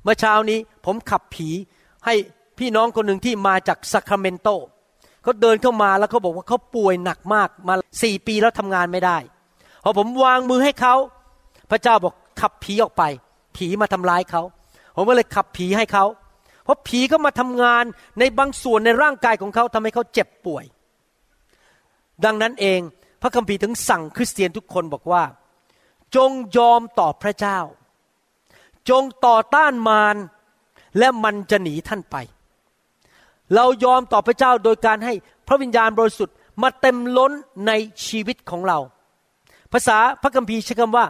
[0.03, 1.49] เมื่อเช้านี้ผมขับผี
[2.05, 2.13] ให้
[2.59, 4.47] พี่น้องคนหนึ่งที่มาจากซัคราเมนโต
[5.23, 9.17] เขาเดินเข้ามาแล้วเขาบอกว่าเขาป่วยหนักมากมาสี่ปีแล้วทำงานไม่ได้
[9.83, 10.95] พอผมวางมือให้เขา
[11.71, 13.03] พระเจ้าบอกขับผีออกไป
[13.57, 14.41] ผีมาทำร้ายเขา
[14.95, 16.05] ผมก็เลยขับผีให้เขา
[16.71, 17.83] ราะผีก็มาทำงาน
[18.19, 20.65] ในบางส่วนในร่างกายของเขาทำให้เขาเจ็บป่วย
[22.25, 22.79] ดังนั้นเอง
[23.21, 25.23] พระคัมภีร์ถึงสั่งคริสเตียนทุกคนบอกว่า
[26.15, 27.59] จงยอมต่อพระเจ้า
[28.89, 30.15] จงต่อต้านมาร
[30.97, 32.15] และมันจะหนีท่านไป
[33.55, 35.13] เรายอมต่อพระเจ้าโดยการให้
[35.47, 37.31] พระวิญญาณบริสุทธิ์มาเต็มล้น
[37.67, 37.71] ใน
[38.05, 38.79] ชีวิตของเรา
[39.71, 41.05] ภาษาพระคัมภีร์ใช้คำว่า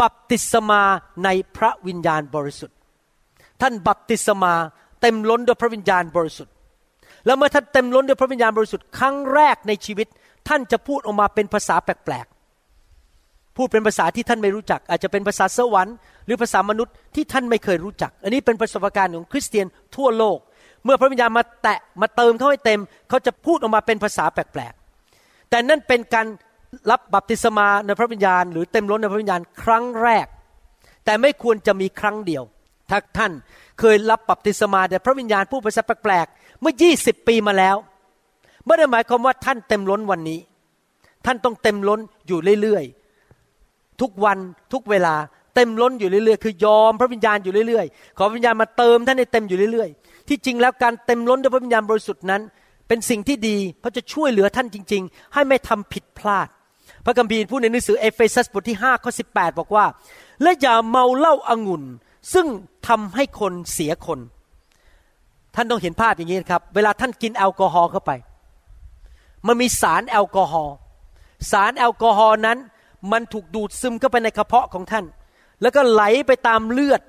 [0.00, 0.82] บัพติศมา
[1.24, 2.76] ในพระวิญญาณบริสุทธิ์
[3.60, 4.54] ท่านบัพติศมา
[5.02, 6.54] เต็มล้นด้วยพระวิญญาณบริสุทธิ์
[7.26, 10.06] แล้วเมื่อท่านเต็มล้นด้วยพระวิญญาณบริสุทธิ์ครั้งแรกในชีวิต
[10.48, 15.96] ท่านจะพูดออกมาเป็นภาษาแปลกๆ พูดเป็นภาษาที่ท่านไม่รู้จัก อาจจะเป็นภาษาสวรรค์
[16.26, 20.38] หรือภาษามนุษย์ที่ท่านไม่เคยรู้จัก อันนี้เป็นประสบการณ์ของคริสเตียนทั่วโลก
[20.84, 26.26] เมื่อพระวิญญาณมาแตะมาเติมเข้าให้เต็ม เขาจะพูดออกมาเป็นภาษาแปลกๆ แต่นั่นเป็นการ
[26.90, 30.26] รับบัพติศมาในพระวิญญาณ หรือเต็มล้นในพระวิญญาณครั้งแรก
[31.04, 32.42] แต่ไม่ควรจะมีครั้งเดียว
[32.90, 33.32] ถ้าท่าน
[33.80, 37.76] เคยรับบัพติศมาแต่พระวิญญาณพูดภาษาแปลกๆเมื่อ 20 ปีมาแล้ว
[38.66, 40.40] ไม่ได้หมายความว่าท่านเต็มล้นวันนี้
[41.26, 44.38] ท่านต้องเต็มล้นอยู่เรื่อยๆทุกวัน
[44.72, 45.14] ทุกเวลา
[45.54, 52.42] เต็มล้นอยู่เรื่อยๆ คือยอมพระวิญญาณอยู่เรื่อยๆ ขอพระวิญญาณมาเติมท่านให้เต็มอยู่เรื่อยๆ ที่จริงแล้วการเต็มล้นด้วยพระวิญญาณบริสุทธิ์นั้น
[52.88, 56.48] เป็นสิ่งที่ดีเพราะจะช่วยเหลือท่านจริง ๆ ให้ไม่ทำผิดพลาด
[57.04, 59.84] พระคัมภีร์พูดในหนังสือเอเฟซัสบทที่5ข้อ18 บอกว่า
[60.42, 61.82] และอย่าเมาเหล้าองุ่น
[62.32, 62.46] ซึ่ง
[62.88, 64.18] ทำให้คนเสียคน
[65.54, 68.12] ท่านต้องเห็นภาพอย่างนี้ครับ เวลาท่านกินแอลกอฮอล์เข้าไป
[69.46, 70.74] มันมีสารแอลกอฮอล์
[71.50, 72.58] สารแอลกอฮอล์นั้น
[73.12, 75.04] มันถูกดูดซึมเข้าไปในกระเพาะของท่าน
[75.62, 77.00] แล้วก็ไหลไปตามเลือด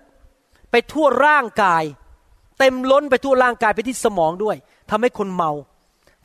[0.71, 1.83] ไปทั่วร่างกาย
[2.59, 4.55] เต็มล้นไปทั่วร่างกายไปที่สมองด้วย
[4.91, 5.51] ทำให้คนเมา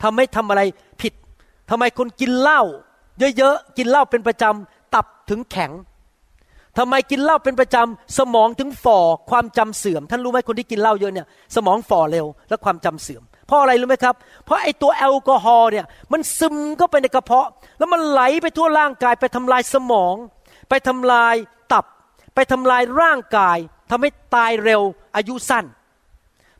[0.03, 0.61] ทำให้ทำอะไร
[1.01, 1.13] ผิด
[1.69, 2.61] ทำไมคนกินเหล้า
[3.37, 5.71] เยอะๆกินเหล้าเป็นประจำตับถึงแข็ง
[6.79, 8.99] ทำไมกินเหล้าเป็นประจำสมองถึงฝ่อ
[9.29, 14.15] ความจำเสื่อม ท่านรู้ไหมคนที่กินเหล้าเยอะเนี่ย สมองฝ่อเร็วและความจำเสื่อม เพราะอะไรรู้ไหมครับ
[14.45, 20.15] เพราะไอตัวแอลกอฮอล์เนี่ยมันซึมเข้าไปในกระเพาะ แล้วมันไหลไปทั่วร่างกายไปทำลายสมอง
[20.69, 21.35] ไปทำลาย
[21.73, 21.85] ตับ
[22.35, 23.57] ไปทำลายร่างกาย
[23.91, 24.81] ทำให้ตายเร็ว
[25.15, 25.65] อายุสั้น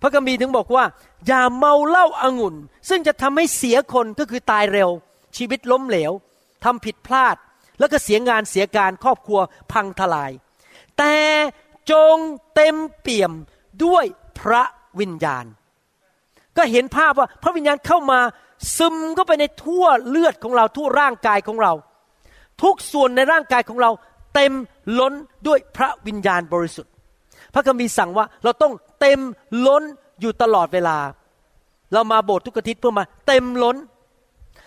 [0.02, 0.84] พระกัมภีร์ถึงบอกว่า
[1.28, 2.56] อย่าเมาเหล้าอางุ่น
[2.90, 4.90] ซึ่งจะทำให้เสียคนก็คือตายเร็ว
[5.38, 6.12] ชีวิตล้มเหลว
[6.64, 7.36] ทำผิดพลาด
[7.80, 9.40] แล้วก็เสียงานเสียการครอบครัว
[9.72, 10.32] พังทลาย
[10.98, 11.16] แต่
[11.92, 12.18] จง
[12.56, 13.32] เต็มเปี่ยม
[13.86, 14.06] ด้วย
[14.40, 14.64] พระ
[15.00, 15.46] วิญญาณ
[16.58, 18.20] ก็เห็นภาพว่าพระวิญญาณเข้ามา
[18.78, 21.74] ซึมเข้าไปในทั่วเลือดของเราทั่วร่างกายของเรา
[22.64, 23.92] ทุกส่วนในร่างกายของเรา
[24.36, 24.54] เต็ม
[25.00, 25.14] ล้น
[25.48, 26.92] ด้วยพระวิญญาณบริสุทธิ์
[27.54, 29.20] พระคัมภีร์สั่งว่าเราต้องเต็ม
[29.66, 29.84] ล้น
[30.22, 30.98] อยู่ตลอดเวลา
[31.94, 33.78] เรามาโบสถ์ทุกอาทิตย์เพื่อมาเต็มล้น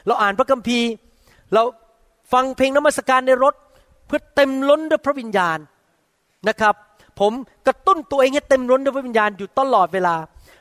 [0.06, 0.88] เราอ่านพระคัมภีร์
[1.54, 1.62] เรา
[2.32, 3.54] ฟังเพลงนมัสการในรถ
[4.06, 5.58] เพื่อเต็มล้นด้วยพระวิญญาณ
[6.48, 6.74] นะครับ
[7.20, 7.32] ผม
[7.66, 10.14] กระตุ้นตัวเองให้เต็มล้นด้วยพระวิญญาณอยู่ตลอดเวลา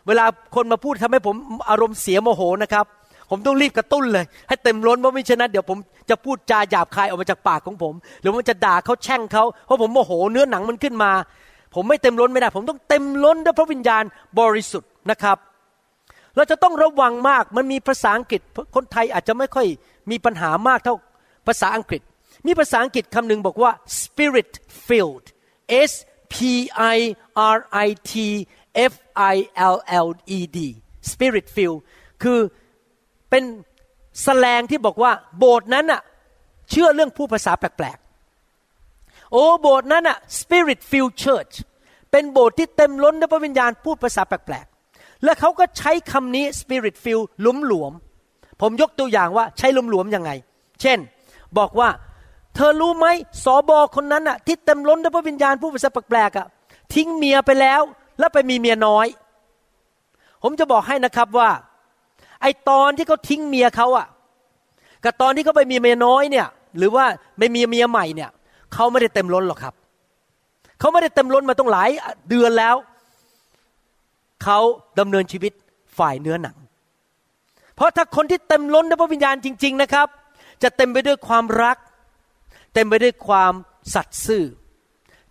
[0.07, 1.35] เวลาคนมาพูดทำให้ผม
[1.69, 2.85] อารมณ์เสียโมโหนะครับ
[3.29, 5.77] ผมต้องรีบกระตุ้นเลย ให้เต็มล้นเพราะไม่เช่นนั้นเดี๋ยวผม
[6.09, 11.11] จะพูดจาหยาบคายออกมาจากปากของผม หรือมันจะด่าเขาแช่งเขาเพราะผมโมโหเนื้อหนังมันขึ้นมา
[11.75, 14.03] ผมไม่เต็มล้นไม่ได้ ผมต้องเต็มล้นด้วยพระวิญญาณ
[14.39, 15.37] บริสุทธิ์นะครับ
[16.35, 18.41] เราจะต้องระวังมาก มันมีภาษาอังกฤษ
[18.75, 19.67] คนไทยอาจจะไม่ค่อย
[20.11, 20.95] มีปัญหามากเท่า
[21.47, 22.01] ภาษาอังกฤษ
[22.45, 23.71] มีภาษาอังกฤษคำหนึ่งบอกว่า
[24.01, 24.51] spirit
[24.87, 25.25] filled
[25.89, 25.93] S
[26.33, 26.35] P
[26.95, 26.97] I
[27.55, 28.13] R I T
[28.91, 28.93] F
[29.33, 29.35] I
[29.73, 29.75] L
[30.05, 30.57] L E D
[31.11, 31.81] spirit filled
[32.23, 32.39] คือ
[33.29, 33.43] เป็น
[34.23, 36.01] แสลงที่บอกว่าโบสถ์นั้นอะ
[36.69, 41.53] เชื่อเรื่องผู้ภาษาแปลกๆ โอ้โบสถ์นั้นอะ spirit filled church
[42.11, 47.93] เป็นโบสถ์ที่เต็มล้นด้วยพระวิญญาณพูดภาษาแปลกๆ และเขาก็ใช้คำนี้ spirit filled หลุมหลวม
[48.61, 50.31] ผมยกตัวอย่างว่าใช้หลุมหลวมยังไง
[50.81, 50.99] เช่น
[51.57, 51.89] บอกว่า
[52.55, 53.07] เธอรู้ไหม
[53.43, 56.47] สอบอคนนั้นอะที่เต็มล้นด้วยพระวิญญาณพูดภาษาแปลกๆอะ
[56.93, 57.81] ทิ้งเมียไปแล้ว
[58.19, 59.07] แล้วไปมีเมียน้อย
[60.43, 61.49] ผมจะบอกให้นะครับว่า
[62.41, 64.07] ไอตอนที่เขาทิ้งเมียเขาอะ
[65.03, 66.47] กับตอนที่เขาไปมีเมียน้อยเนี่ย
[66.77, 67.05] หรือว่า
[67.39, 68.29] ไม่มีเมียใหม่เนี่ย
[68.73, 69.73] เขาไม่ได้เต็มล้นหรอกครับ
[70.79, 71.89] เขาไม่ได้เต็มล้นมาต้องหลาย
[72.29, 72.75] เดือนแล้ว
[74.43, 74.59] เขา
[74.99, 75.53] ดำเนินชีวิต
[75.97, 76.55] ฝ่ายเนื้อหนัง
[77.75, 80.07] เพราะถ้าคนที่เต็มล้นด้วยพระวิญญาณจริง ๆ นะครับ
[80.63, 81.77] จะเต็มไปด้วยความรัก
[82.73, 83.53] เต็มไปด้วยความ
[83.93, 84.45] สัตย์ซื่อ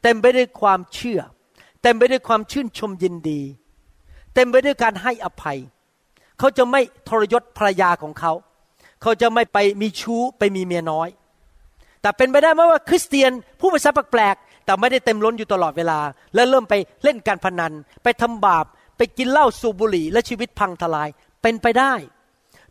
[0.03, 1.21] เต็มไปด้วยความเชื่อ
[1.83, 3.41] เต็มไปด้วยความชื่นชมยินดี
[4.35, 5.59] เต็มไปด้วยการให้อภัย
[6.39, 8.33] เขาจะไม่ทรยศภรรยาของเขา
[9.03, 11.09] เขาจะไม่ไปมีชู้ไปมีเมียน้อย
[12.03, 16.01] แต่เป็นไปได้ไหมว่าคริสเตียนผู้ภาษาแปลกๆแต่ไม่ได้เต็มล้นอยู่ตลอดเวลา
[16.35, 16.75] และเริ่มไป
[17.05, 17.73] เล่นการพนัน
[18.03, 18.65] ไปทำบาป
[18.97, 21.09] ไปกินเหล้าสูบบุหรี่ และชีวิตพังทลาย
[21.43, 21.93] เป็นไปได้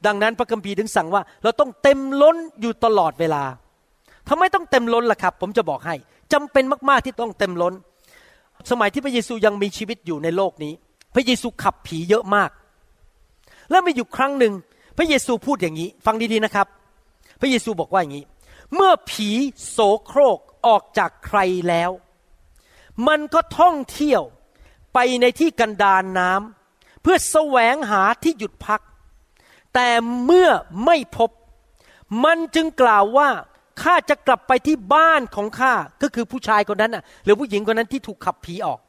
[0.06, 3.44] ดังนั้นพระคัมภีร์ถึงสั่งว่า เราต้องเต็มล้นอยู่ตลอดเวลา
[4.30, 5.96] ทำไมต้องเต็มล้นล่ะครับ ผมจะบอกให้
[6.34, 7.74] จำเป็นมากๆที่ต้องเต็มล้น
[8.72, 10.74] สมัยที่พระเยซูยังมีชีวิตอยู่ในโลกนี้
[11.16, 12.50] พระเยซูขับผีเยอะมาก
[13.72, 14.54] แล้วมีอยู่ครั้งหนึ่ง
[14.98, 16.68] พระเยซูพูดอย่างนี้ ฟังดีๆนะครับ
[17.42, 18.26] พระเยซูบอกว่าอย่างนี้
[18.76, 19.30] เมื่อผี
[19.70, 21.40] โสโครกออกจากใคร
[21.70, 21.92] แล้ว
[23.08, 24.22] มันก็ท่องเที่ยว
[24.94, 28.82] ไปในที่กันดารนน้ำเพื่อแสวงหาที่หยุดพัก
[29.74, 29.90] แต่
[30.26, 30.50] เมื่อ
[30.86, 31.30] ไม่พบ
[32.24, 33.30] มันจึงกล่าวว่า
[33.82, 38.80] ข้าจะกลับไปที่บ้านของข้าก็คือผู้ชายคนนั้นน่ะ หรือผู้หญิงคนนั้นที่ถูกขับผีออก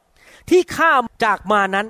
[0.49, 0.91] ที่ข้า
[1.25, 1.87] จากมานั้น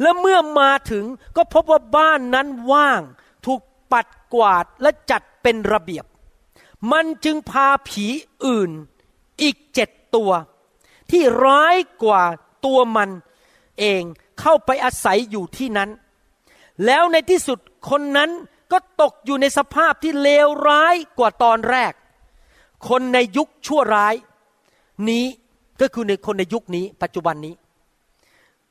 [0.00, 1.04] และเมื่อมาถึง
[1.36, 3.00] ก็พบว่าบ้านนั้นว่าง
[3.46, 3.60] ถูก
[3.92, 6.04] ปัดกวาดและจัดเป็นระเบียบ
[6.92, 8.06] มันจึงพาผี
[8.46, 8.70] อื่น
[9.42, 10.30] อีกเจ็ดตัว
[11.10, 12.22] ที่ร้ายกว่า
[12.64, 13.10] ตัวมัน
[13.78, 14.02] เอง
[14.40, 15.90] เข้าไปอาศัยอยู่ที่นั้น
[16.86, 17.58] แล้วในที่สุด
[17.90, 18.30] คนนั้น
[18.72, 21.92] ก็ตกอยู่ในสภาพที่เลวร้ายกว่าตอนแรก
[22.88, 24.14] คนในยุคชั่วร้าย
[25.08, 25.24] นี้
[25.80, 27.54] ก็คือในคนในยุคนี้ ปัจจุบันนี้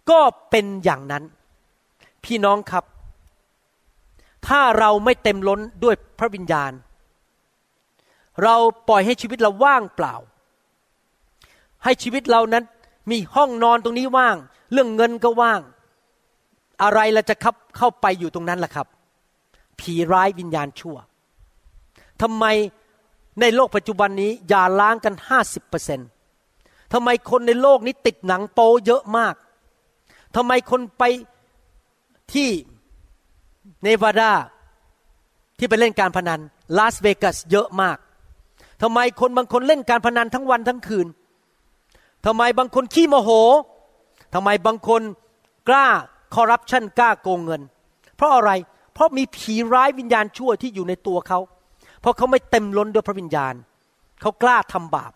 [0.09, 1.24] ก็เป็นอย่างนั้น
[2.24, 2.84] พี่น้องครับ
[4.47, 6.72] ถ้าเราไม่เต็มล้นด้วยพระวิญญาณ
[8.43, 8.55] เรา
[8.88, 10.16] ปล่อยให้ชีวิตเราว่างเปล่า
[11.84, 12.64] ให้ชีวิตเรานั้น
[13.12, 14.36] มีห้องนอนตรงนี้ว่าง
[14.72, 15.62] เรื่องเงินก็ว่าง
[16.84, 17.36] อะไรเราจะ
[17.78, 18.88] เข้าไปอยู่ตรงนั้นล่ะครับ
[19.82, 20.97] ผีร้ายวิญญาณชั่ว
[22.21, 22.45] ทำไม
[23.41, 26.07] ในโลกปัจจุบันนี้อย่าล้างกันห้าสิบเปอร์เซ็นต์
[26.93, 29.36] ทำไมคนในโลกนี้ติดหนังโปเยอะมาก
[30.36, 31.03] ทำไมคนไป
[32.34, 32.49] ที่
[33.84, 34.32] เนวาดา
[35.57, 36.39] ที่ไปเล่นการพนัน
[36.77, 37.97] ลาสเวกัสเยอะมาก
[38.82, 41.07] ทำไมคนบางคนเล่นการพนันทั้งวันทั้งคืน
[42.25, 43.29] ทำไมบางคนขี้โมโห
[44.34, 45.01] ทำไมบางคน
[45.69, 45.88] กล้า
[46.36, 47.61] คอร์รัปชันกล้าโกงเงิน
[48.15, 48.51] เพราะอะไร
[49.01, 51.39] ราะมีผีร้ายวิญญาณชั่วที่อยู่ในตัวเขา
[52.01, 53.53] เพราะเขาไม่เต็มล้นด้วยพระวิญญาณ
[54.21, 55.13] เขากล้าทำบาป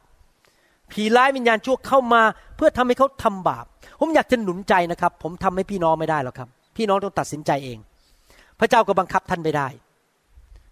[0.91, 2.21] ผีร้ายวิญญาณชั่วเข้ามา
[2.55, 3.65] เพื่อทำให้เขาทำบาป
[3.99, 7.79] ผมอยากจะหนุนใจนะครับ ผมทำให้พี่น้องไม่ได้หรอกครับ พี่น้องต้องตัดสินใจเอง
[8.59, 9.67] พระเจ้าก็บังคับท่านไม่ได้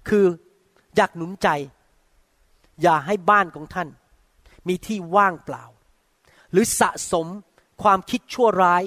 [0.09, 0.25] คือ
[0.95, 1.47] อยากหนุนใจ
[2.81, 3.87] อย่าให้บ้านของท่าน
[4.67, 5.63] มีที่ว่างเปล่า
[6.51, 7.27] หรือสะสม
[7.83, 8.83] ความคิดชั่วร้าย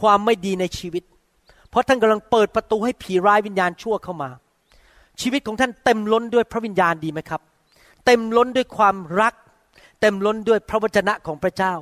[0.00, 1.02] ความไม่ดีในชีวิต
[1.74, 4.30] เพราะท่านกำลังเปิดประตูให้ผีร้ายวิญญาณชั่วเข้ามา
[5.20, 7.40] ชีวิตของท่านเต็มล้นด้วยพระวิญญาณดีไหมครับ
[8.06, 9.34] เต็มล้นด้วยความรัก
[10.00, 11.74] เต็มล้นด้วยพระวจนะของพระเจ้า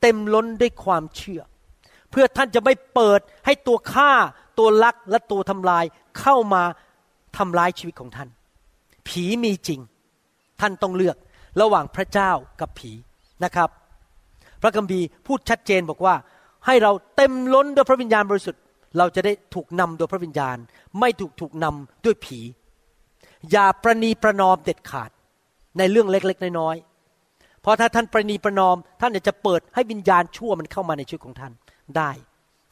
[0.00, 1.40] เต็มล้นด้วยความเชื่อ
[2.10, 4.10] เพื่อท่านจะไม่เปิดให้ตัวฆ่า
[4.58, 5.84] ตัวลักและตัวทำลาย
[6.20, 6.62] เข้ามา
[7.36, 8.28] ทำร้ายชีวิตของท่าน
[9.08, 9.80] ผีมีจริง
[10.60, 11.16] ท่านต้องเลือก
[11.60, 12.30] ระหว่างพระเจ้า
[12.60, 12.92] กับผี
[13.44, 13.68] นะครับ
[14.62, 16.14] พระคัมภีร์พูดชัดเจนบอกว่า
[16.66, 18.62] ให้เราเต็มล้นด้วยพระวิญญาณบริสุทธิ์
[18.96, 20.56] เราจะได้ถูกนำโดยพระวิญญาณ
[21.00, 22.40] ไม่ถูกถูกนำด้วยผี
[23.50, 25.10] อย่าประนีประนอมเด็ดขาด
[25.78, 31.52] ในเรื่องเล็กๆน้อยๆเพราะถ้าท่านประนีประนอม ท่านจะเปิดให้วิญญาณชั่วมันเข้ามาในชีวิตของท่าน
[31.96, 32.10] ได้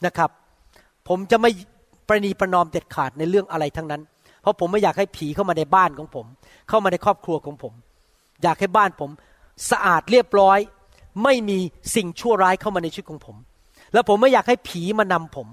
[0.07, 0.31] นะครับ
[1.09, 1.51] ผมจะไม่
[2.09, 4.03] ประนีประนอมเด็ดขาดในเรื่องอะไรทั้งนั้น
[4.43, 6.27] เพราะผมไม่อยากให้ผีเข้ามาในบ้านของผม
[6.69, 7.73] เข้ามาในครอบครัวของผม
[8.43, 9.11] อยากให้บ้านผม
[9.71, 10.59] สะอาดเรียบร้อย
[11.25, 11.59] ไม่มี
[11.95, 13.37] สิ่งชั่วร้ายเข้ามาในชีวิตของผม
[13.93, 15.47] แล้วผมไม่อยากให้ผีมานำผม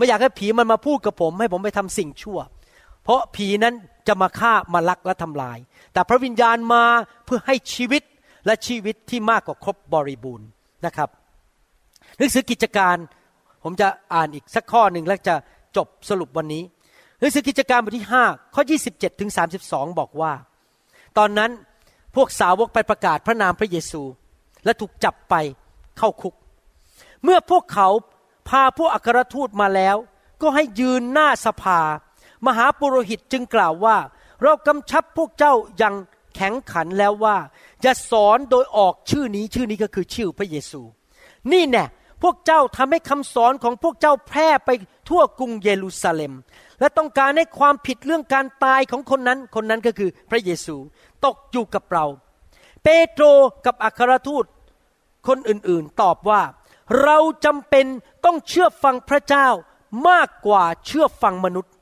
[0.00, 2.38] ไม่อยากให้ผีมันมาพูดกับผม ให้ผมไปทำสิ่งชั่ว
[3.04, 3.74] เพราะผีนั้น
[4.08, 5.58] จะมาฆ่ามาลักและทำลาย
[5.92, 6.84] แต่พระวิญญาณมา
[7.24, 8.02] เพื่อให้ชีวิต
[8.46, 10.48] และชีวิตที่มากกว่าครบบริบูรณ์
[10.86, 11.08] นะครับ
[12.16, 12.96] หนังสือกิจการ
[13.64, 15.34] ผมจะอ่านอีกสักข้อหนึ่งแล้วจะ
[15.76, 16.62] จบสรุปวันนี้
[17.18, 19.30] หนังสือกิจการบทที่ 5 ข้อ 27ถึง
[19.64, 20.32] 32 บอกว่า
[21.18, 21.50] ตอนนั้น
[22.16, 24.02] พวกสาวกไปประกาศพระนามพระเยซู
[24.64, 25.34] และถูกจับไป
[25.98, 26.34] เข้าคุก
[27.24, 27.88] เมื่อพวกเขา
[28.50, 29.96] พาพวกอัครทูตมาแล้ว
[30.42, 31.80] ก็ให้ยืนหน้าสภา
[32.46, 33.96] มหาปุโรหิตจึงกล่าวว่า
[34.42, 35.94] เรากำชับพวกเจ้ายัง
[36.34, 37.36] แข็งขันแล้วว่า
[37.84, 40.82] จะสอนโดยออกชื่อนี้ชื่อนี้ก็คือชื่อพระเยซู
[41.52, 41.84] นี่แน่
[42.22, 44.70] พวกเจ้าทำให้คำสอนของพวกเจ้าแพร่ไป
[45.08, 46.32] ทั่วกรุงเยรูซาเล็ม
[46.80, 50.76] และต้องการให้ความผิดเรื่องการตายของคนนั้น คนนั้นก็คือพระเยซู
[51.24, 52.04] ตกอยู่กับเรา
[52.82, 53.24] เปโตร
[53.66, 54.44] กับอัครทูต
[55.28, 56.40] คนอื่นๆ ตอบว่า
[57.02, 57.86] เราจำเป็น
[58.24, 59.48] ต้องเชื่อฟังพระเจ้า
[60.08, 61.72] มากกว่าเชื่อฟังมนุษย์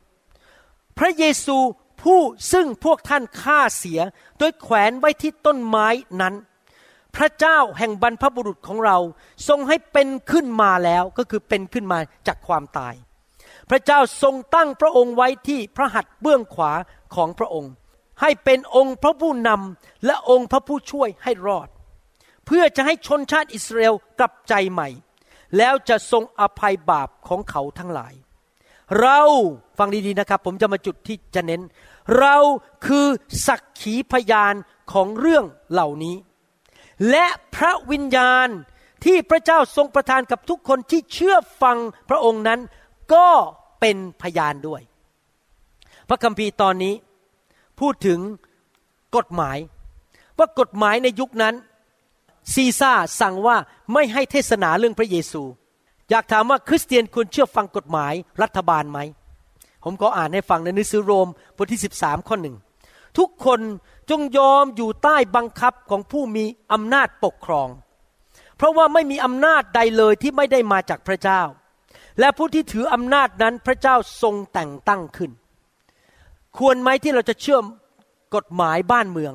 [0.98, 1.56] พระเยซู
[2.02, 2.20] ผู้
[2.52, 4.00] ซึ่งพวกท่านฆ่าเสีย
[4.38, 5.86] โดยแขวนไว้ที่ต้นไม้
[6.20, 6.34] นั้น
[7.16, 8.98] พระเจ้าแห่งบรรพบุรุษของเรา
[9.48, 12.94] ทรงให้เป็นขึ้นมาแล้วก็คือเป็นขึ้นมาจากความตาย
[13.70, 16.72] พระเจ้าทรงตั้งพระองค์ไว้ที่พระหัตถ์เบื้องขวา
[17.14, 17.72] ของพระองค์
[18.20, 21.68] ให้เป็นองค์พระผู้นำและองค์พระผู้ช่วยให้รอด
[22.50, 24.88] เพื่อจะให้ชนชาติอิสราเอลกลับใจใหม่
[25.56, 28.14] แล้วจะทรงอภัยบาปของเขาทั้งหลาย
[29.00, 29.20] เรา
[29.78, 31.62] ฟังดีๆนะครับ ผมจะมาจุดที่จะเน้น
[32.18, 32.36] เรา
[32.86, 33.06] คือ
[33.46, 34.54] สักขีพยาน
[34.92, 36.16] ของเรื่องเหล่านี้
[37.10, 38.48] และพระวิญญาณ
[39.04, 41.76] ที่พระเจ้าทรงประทานกับทุกคนที่เชื่อฟัง
[42.08, 42.60] พระองค์นั้น
[43.14, 43.28] ก็
[43.80, 44.82] เป็นพยานด้วย
[46.08, 46.94] พระคัมภีร์ตอนนี้
[47.80, 48.20] พูดถึง
[49.16, 49.58] กฎหมาย
[50.38, 51.54] ว่ากฎหมายในยุคนั้น
[52.54, 53.56] ซีซ่าสั่งว่า
[53.92, 55.42] ไม่ให้เทศนาเรื่องพระเยซู
[56.10, 58.98] อยากถามว่าคริสเตียนควรเชื่อฟังกฎหมายรัฐบาลไหม
[59.84, 62.56] ผมก็อ่านให้ฟังในหนังสือโรมบทที่ 13 ข้อหนึ่ง
[63.18, 63.60] ทุกคน
[64.10, 67.68] จงยอมอยู่ใต้บังคับของผู้มีอำนาจปกครอง
[68.56, 71.42] เพราะว่าไม่มีอำนาจใดเลยที่ไม่ได้มาจากพระเจ้า
[72.20, 75.30] และผู้ที่ถืออำนาจนั้นพระเจ้าทรงแต่งตั้งขึ้น
[76.58, 77.64] ควรไหมที่เราจะเชื่อม
[78.36, 79.34] กฎหมายบ้านเมือง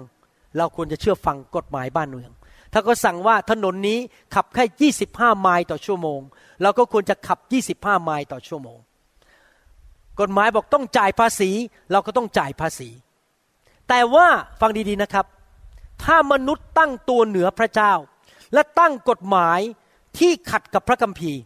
[0.57, 2.31] เราควรจะเชื่อฟังกฎหมายบ้านเมือง
[2.73, 3.99] ถ้าก็สั่งว่าถนนนี้
[4.35, 6.21] ขับแค่25 ไมล์ต่อชั่วโมง
[6.61, 7.39] เราก็ควรจะขับ
[7.71, 8.79] 25 ไมล์ต่อชั่วโมง
[10.19, 11.49] กฎหมายบอกต้องจ่ายภาษี
[11.91, 12.89] เราก็ต้องจ่ายภาษี
[13.89, 14.27] แต่ว่า
[14.61, 15.25] ฟังดีๆนะครับ
[16.03, 17.93] ถ้ามนุษย์ตั้งตัวเหนือพระเจ้า
[18.53, 19.59] และตั้งกฎหมาย
[20.17, 21.39] ที่ขัดกับพระคัมภีร์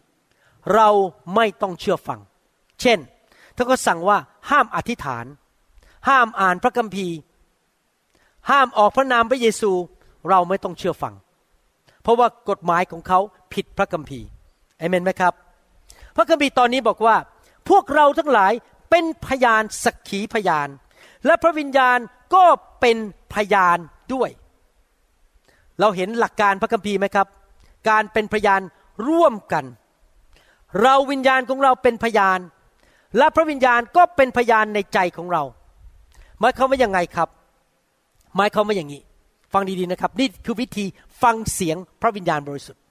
[0.74, 0.88] เรา
[1.34, 2.20] ไม่ต้องเชื่อฟัง
[2.80, 2.98] เช่น
[3.56, 4.18] ถ้าก็สั่งว่า
[4.50, 5.24] ห้ามอธิษฐาน
[6.08, 7.16] ห้ามอ่านพระคัมภีร์
[8.50, 9.72] ห้ามออกพระนามพระเยซู
[10.28, 11.14] เราไม่ต้องเชื่อฟัง
[12.02, 13.20] เพราะว่ากฎหมายของเขา
[13.54, 14.26] ผิดพระคัมภีร์
[14.78, 15.34] เอเมนไหมครับ
[16.16, 17.16] พระคัมภีร์ตอนนี้บอกว่า
[17.68, 18.52] พวกเราทั้งหลาย
[18.90, 20.68] เป็นพยานสักขีพยาน
[21.26, 21.98] และพระวิญญาณ
[22.34, 22.44] ก็
[22.80, 22.96] เป็น
[23.34, 23.78] พยาน
[24.14, 24.30] ด้วย
[25.80, 27.26] เราเห็นหลักการพระคัมภีร์ไหมครับ
[27.88, 28.60] การเป็นพยาน
[29.08, 29.64] ร่วมกัน
[30.82, 32.38] เราวิญญาณของเราเป็นพยาน
[33.18, 35.42] และพระวิญญาณก็เป็นพยานในใจของเรา
[36.40, 37.28] หมายความว่ายังไงครับ
[38.36, 39.02] หมายความว่าอย่างนี้
[39.52, 40.84] ฟังดีๆนะครับ นี่คือวิธี
[41.22, 42.82] ฟังเสียงพระวิญญาณบริสุทธิ์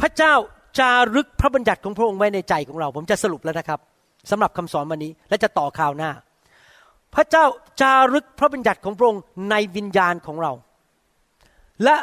[0.00, 0.34] พระเจ้า
[0.78, 3.80] จารึกพระบัญญัติของพระองค์ไว้ในใจของเรา ผมจะสรุปแล้วนะครับ
[4.30, 6.10] สำหรับคำสอนวันนี้และจะต่อข่าวหน้า
[7.14, 7.44] พระเจ้า
[7.80, 10.52] จารึกพระบัญญัติของพระองค์ในวิญญาณของเรา
[11.84, 11.96] และ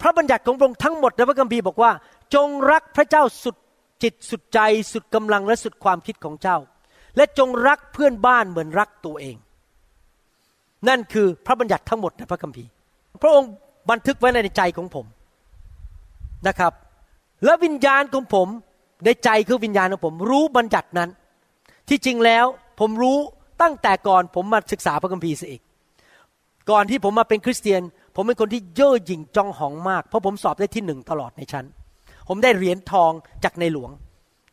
[0.00, 1.90] พระบัญญัติของพระองค์ทั้งหมดในพระคัมภีร์บอกว่า
[2.34, 3.56] จงรักพระเจ้าสุด
[4.02, 4.60] จิตสุดใจ
[4.92, 6.58] สุดกำลังและสุดความคิดของเจ้า
[7.16, 9.36] และจงรักเพื่อนบ้านเหมือนรักตัวเอง
[10.88, 12.70] นั่นคือพระบัญญัติทั้งหมดในพระคัมภีร์
[13.22, 13.50] พระองค์
[13.90, 15.06] บันทึกไว้ในใจของผม
[16.48, 16.72] นะครับ
[17.44, 18.48] และวิญญาณของผม
[19.04, 21.10] ในใจคือวิญญาณของผม รู้บัญญัตินั้น
[21.88, 22.44] ที่จริงแล้ว
[22.80, 23.18] ผมรู้
[23.62, 25.62] ตั้งแต่ก่อนผมมาศึกษาพระคัมภีร์เสียอีก
[26.70, 27.82] ก่อนที่ผมมาเป็นคริสเตียน
[28.14, 31.66] ผมเป็นคนที่เย่อหยิ่งจองหองมาก เพราะผมสอบได้ที่หนึ่งตลอดในชั้น
[32.28, 33.12] ผมได้เหรียญทอง
[33.44, 33.90] จากในหลวง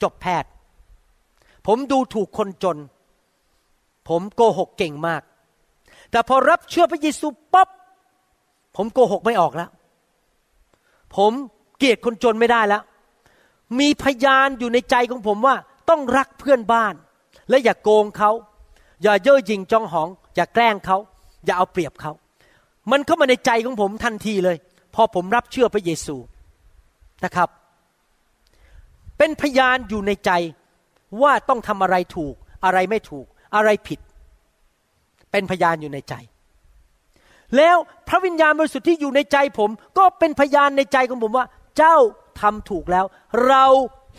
[0.03, 0.49] จบแพทย์
[1.67, 2.77] ผมดูถูกคนจน
[4.09, 5.21] ผมโกหกเก่งมาก
[6.13, 7.69] แต่พอรับเชื่อพระเยซูปั๊บ
[8.75, 9.69] ผมโกหกไม่ออกแล้ว
[11.15, 11.31] ผม
[11.77, 12.83] เกลียดคนจนไม่ได้แล้ว
[13.79, 15.55] มีพยานอยู่ในใจของผมว่า
[15.89, 16.93] ต้องรักเพื่อนบ้าน
[17.49, 18.31] และอย่ากโกงเขา
[19.03, 20.97] อย่าเย่อหยิ่งจองหอง อย่าแกล้งเขา
[21.45, 22.11] อย่าเอาเปรียบเขา
[22.91, 24.57] มันเข้ามาในใจของผมทันทีเลย
[24.95, 26.15] พอผมรับเชื่อพระเยซู
[27.23, 27.49] นะครับ
[29.17, 30.31] เป็นพยานอยู่ในใจ
[31.21, 32.35] ว่าต้องทำอะไรถูก
[32.65, 33.99] อะไรไม่ถูก อะไรผิด
[35.33, 36.13] เป็นพยานอยู่ในใจ
[37.57, 37.77] แล้ว
[38.07, 41.45] พระวิญญาณบริสุทธิ์ที่อยู่ในใจผม ก็เป็นพยานในใจของผมว่า
[41.77, 41.97] เจ้า
[42.39, 43.05] ทำถูกแล้ว
[43.47, 43.65] เรา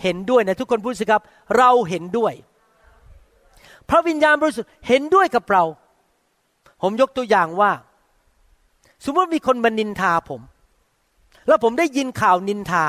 [0.03, 1.23] เห็นด้วยนะทุกคนพูดสิครับ
[1.59, 2.33] เราเห็นด้วย
[3.91, 5.65] พระวิญญาณบริสุทธิ์เห็นด้วยกับเรา
[6.83, 7.73] ผมยกตัวอย่างว่า
[9.05, 10.41] สมมติมีคนมานินทาผม
[11.49, 12.85] แล้วผมได้ยินข่าวนินทา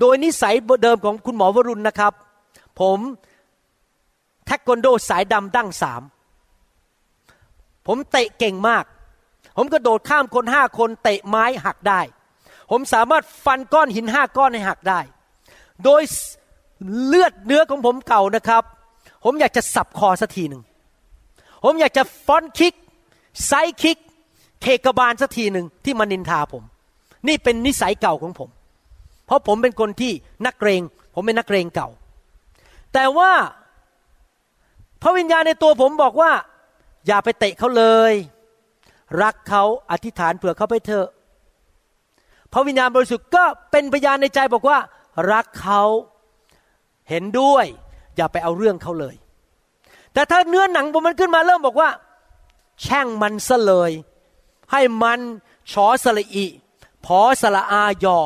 [0.00, 2.12] โดยนิสัยเดิมของคุณหมอวรุณนะครับ
[2.80, 2.98] ผม
[4.46, 6.02] แทควันโดสายดำดั้งสาม
[7.86, 8.84] ผมเตะเก่งมาก
[9.56, 12.00] ผมกระโดดข้ามคนห้าคนเตะไม้หักได้
[12.70, 15.00] ผมสามารถฟันก้อนหินห้าก้อนให้หักได้
[15.84, 16.02] โดย
[17.06, 18.62] เลือดเนื้อของผมเก่านะครับ
[19.24, 20.62] ผมอยากจะสับคอสักทีหนึ่ง
[21.64, 22.74] ผมอยากจะฟอนคิก
[23.46, 23.52] ไซ
[23.82, 23.98] คิก
[24.62, 26.62] เคกบาลสักทีหนึ่งที่มานินทาผม
[27.28, 28.50] นี่เป็นนิสัยเก่าของผม
[29.26, 30.12] เพราะผมเป็นคนที่
[30.46, 30.82] นักเกรง
[31.14, 31.88] ผมเป็นนักเกรงเก่า
[32.92, 33.32] แต่ว่า
[35.02, 36.30] พระวิญญาณในตัวผมบอกว่า
[37.06, 38.12] อย่าไปเตะเขาเลย
[39.22, 41.08] รักเขาอธิษฐานเผื่อเขาไปเถอะ
[42.52, 44.78] พระวิญญาณบริสุทธิ์ก็เป็นพยานในใจบอกว่า
[45.32, 45.82] รักเขา
[47.08, 47.66] เห็นด้วย
[48.16, 49.14] อย่าไปเอาเรื่องเขาเลย
[50.14, 51.90] แต่ถ้าเนื้อหนังผมมันขึ้นมาเริ่มบอกว่า
[52.82, 53.90] แช่งมันซะเลย
[54.72, 55.20] ให้มัน
[55.72, 56.46] ชอสละอี
[57.06, 58.18] พอสละอายอ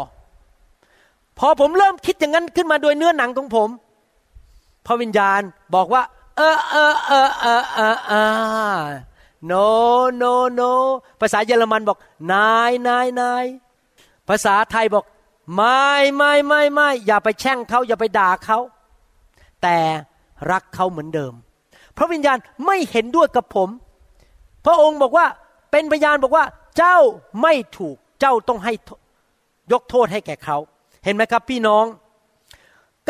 [1.38, 3.68] พอผมเริ่มคิดอย่างนั้นขึ้นมาโดยเนื้อหนังของผม
[4.86, 5.40] พระวิญญาณ
[5.74, 6.02] บอกว่า
[6.36, 8.12] เออเออเออเออเออเอ
[8.78, 8.82] อ
[9.50, 9.66] no
[10.22, 10.72] no no
[11.20, 11.98] ภาษาเยอรมันบอก
[12.32, 13.44] นายนายนาย
[14.28, 15.04] ภาษาไทยบอก
[15.54, 18.58] ไม่ไม่ไม่ไม่อย่าไปแช่งเขาอย่าไปด่าเขา
[19.62, 19.78] แต่
[20.50, 21.32] รักเขาเหมือนเดิม
[21.96, 23.68] พระวิญญาณไม่เห็นด้วยกับผม
[24.64, 25.26] พระองค์บอกว่า
[25.70, 26.44] เป็นพยานบอกว่า
[26.78, 26.96] เจ้า
[27.42, 28.72] ไม่ถูกเจ้าต้องให้
[29.72, 30.56] ยกโทษให้แก่เขา
[31.04, 31.84] เห็นไหมครับพี่น้อง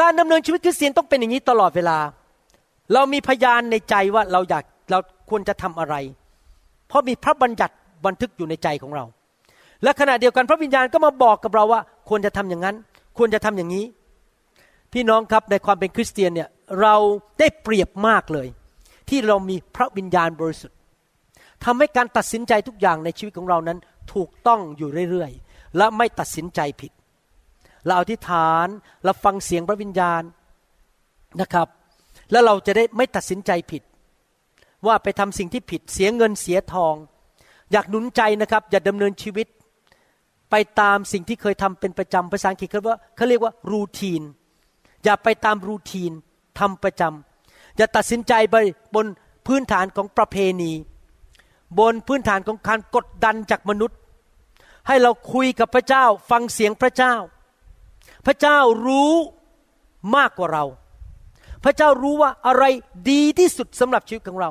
[0.00, 1.98] การดำเนินชีวิตคริสเตียนต้องเป็นอย่างนี้ตลอดเวลา
[2.92, 4.98] เรามีพยานในใจว่าเราอยากเรา
[5.30, 5.94] ควรจะทำอะไร
[6.88, 7.74] เพราะมีพระบัญญัติ
[8.06, 9.04] บันทึกอยู่ในใจของเรา
[9.82, 12.76] และขณะเดียวกันพระวิญญาณก็มาบอกกับเราว่า ควรจะทำอย่างนั้น
[13.18, 13.84] ควรจะทำอย่างนี้
[14.92, 16.48] พี่น้องครับในความเป็นคริสเตียนเนี่ย
[16.80, 16.94] เรา
[17.38, 18.48] ได้เปรียบมากเลย
[19.08, 20.76] ที่เรามีพระวิญญาณบริสุทธิ์
[21.64, 23.78] ทำให้การตัดสินใจทุกอย่างในชีวิตของเรานั้น
[24.14, 26.92] ถูกต้องอยู่เรื่อยๆ และไม่ตัดสินใจผิด
[27.84, 28.66] เราอธิษฐาน
[29.04, 30.22] เราฟังเสียงพระวิญญาณ
[31.40, 31.68] นะครับ
[32.30, 33.82] แล้วเราจะได้ไม่ตัดสินใจผิด
[34.86, 36.94] ว่าไปทำสิ่งที่ผิดเสียเงินเสียทอง
[37.72, 39.46] อยากหนุนใจนะครับ อย่าดำเนินชีวิต
[40.50, 44.22] ไปตามสิ่งที่เคยทำเป็นประจำภาษาอังกฤษเขาว่าเขาเรียกว่ารูทีน
[45.04, 46.12] อย่าไปตามรูทีน
[46.58, 48.56] ทำประจำอย่าตัดสินใจไป
[48.94, 49.06] บน
[49.46, 50.72] พื้นฐานของประเพณี
[51.78, 53.98] บนพื้นฐานของการกดดันจากมนุษย์
[54.86, 57.14] ให้เราคุยกับพระเจ้าฟังเสียงพระเจ้า
[58.26, 59.12] พระเจ้ารู้
[60.16, 60.64] มากกว่าเรา
[61.66, 62.64] พระเจ้ารู้ว่าอะไร
[63.10, 64.50] ดีที่สุดสำหรับชีวิตของเรา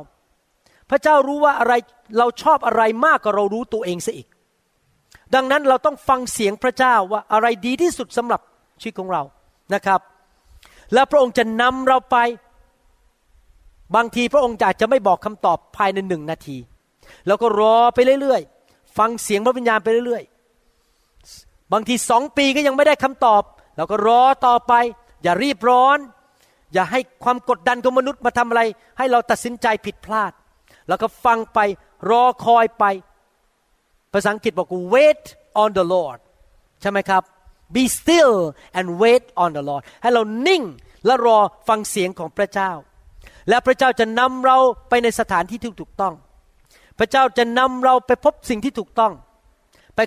[0.90, 1.74] พระเจ้ารู้ว่าอะไร
[2.18, 4.28] เราชอบอะไรมากกว่าเรารู้ตัวเองซะอีก
[5.36, 8.42] ดังนั้นเราต้องฟังเสียงพระเจ้าว่าอะไรดีที่สุดสำหรับ
[8.82, 9.22] ชีวิตของเรา
[9.74, 10.00] นะครับ
[10.94, 12.18] และพระองค์จะนำเราไป
[13.96, 16.58] บางทีพระองค์อาจจะไม่บอกคำตอบภายในหนึ่งนาที
[17.28, 23.44] แล้วก็รอไปเรื่อยๆ ฟังเสียงพระวิญญาณไปเรื่อยๆ บางทีสองปีก็ยังไม่ได้คำตอบ
[23.76, 24.74] เราก็รอต่อไป
[25.24, 25.98] อย่ารีบร้อน
[26.76, 28.62] อย่าให้ความกดดันของมนุษย์มาทำอะไร
[28.98, 30.32] ให้เราตัดสินใจผิดพลาด
[30.88, 31.60] แล้วก็ฟังไป
[32.10, 32.84] รอคอยไป
[34.14, 35.24] ภาษาอังกฤษบอก wait
[35.62, 36.20] on the Lord
[36.82, 37.24] ใช่ไหมครับ
[37.76, 38.36] be still
[38.78, 40.64] and wait on the Lord ให้เรานิ่ง
[41.06, 42.72] และรอฟังเสียงของพระเจ้า
[43.50, 44.58] และพระเจ้าจะนำเรา
[44.90, 46.14] ไปในสถานที่ที่ถูกต้อง
[47.00, 49.14] พระเจ้าจะนำเราไปพบสิ่งที่ถูกต้อง
[49.96, 50.00] ไป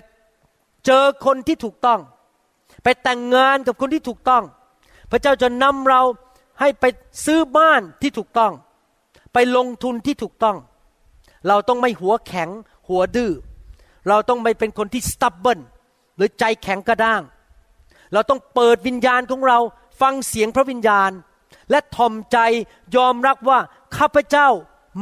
[0.85, 1.99] เจอคนที่ถูกต้อง
[2.83, 4.43] ไปแต่งงานกับคนที่ถูกต้อง
[5.11, 6.01] พระเจ้าจะนำเรา
[6.59, 6.85] ให้ไป
[7.25, 8.53] ซื้อบ้านที่ถูกต้อง
[9.33, 10.57] ไปลงทุนที่ถูกต้อง
[11.47, 12.49] เราต้องไม่หัวแข็ง
[12.87, 13.31] หัวดื้อ
[14.07, 15.59] เราต้องไม่เป็นคนที่ stubborn
[16.15, 17.21] หรือใจแข็งกระด้าง
[18.13, 19.59] เราต้องเปิดวิญญาณของเรา
[20.01, 21.11] ฟังเสียงพระวิญญาณ
[21.71, 22.37] และทอมใจ
[22.95, 23.59] ยอมรับว่า
[23.97, 24.47] ข้าพเจ้า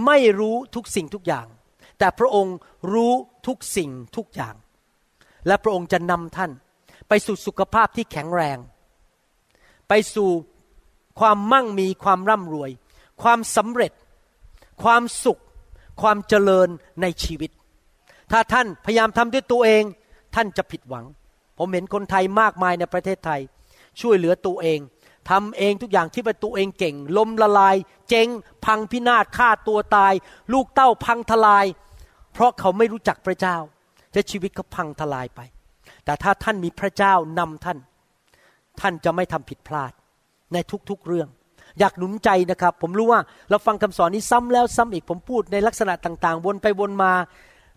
[0.05, 1.47] ไม่รู้ทุกสิ่งทุกอย่าง
[1.99, 2.55] แต่พระองค์
[2.93, 3.13] รู้
[3.47, 4.55] ทุกสิ่งทุกอย่าง
[5.47, 6.51] และพระองค์จะนำท่าน
[7.07, 8.57] ไปสู่สุขภาพที่แข็งแรง
[9.89, 10.29] ไปสู่
[11.19, 12.69] ความมั่งมีความร่ำรวย
[13.21, 13.91] ความสำเร็จ
[14.83, 15.41] ความสุข
[16.01, 16.67] ความเจริญ
[17.01, 17.51] ในชีวิต
[18.31, 19.83] ถ้าท่านพยายามทำด้วยตัวเอง
[20.35, 21.05] ท่านจะผิดหวัง
[21.57, 23.41] ผมเห็นคนไทยมากมายในประเทศไทย
[24.01, 24.79] ช่วยเหลือตัวเอง
[25.29, 27.75] ทำเองทุกอย่างที่ว่าตัวเองเก่ง ล้มละลาย
[28.09, 28.27] เจ๊ง
[28.65, 30.13] พังพินาศฆ่าตัวตาย
[30.53, 31.65] ลูกเต้าพังทลาย
[32.33, 33.57] เพราะเขาไม่รู้จักพระเจ้า
[34.15, 35.39] จะชีวิตเขาพังทลายไป
[36.05, 37.77] แต่ถ้าท่านมีพระเจ้านำท่าน
[38.79, 39.93] ท่านจะไม่ทำผิดพลาด
[40.53, 40.57] ใน
[40.89, 41.27] ทุกๆเรื่อง
[41.79, 43.19] อยากหนุนใจนะครับ ผมรู้ว่า
[43.49, 47.11] เราฟังคำสอนนี้ซ้ำแล้วซ้ำอีกผมพูดในลักษณะต่างๆ วนไปวนมา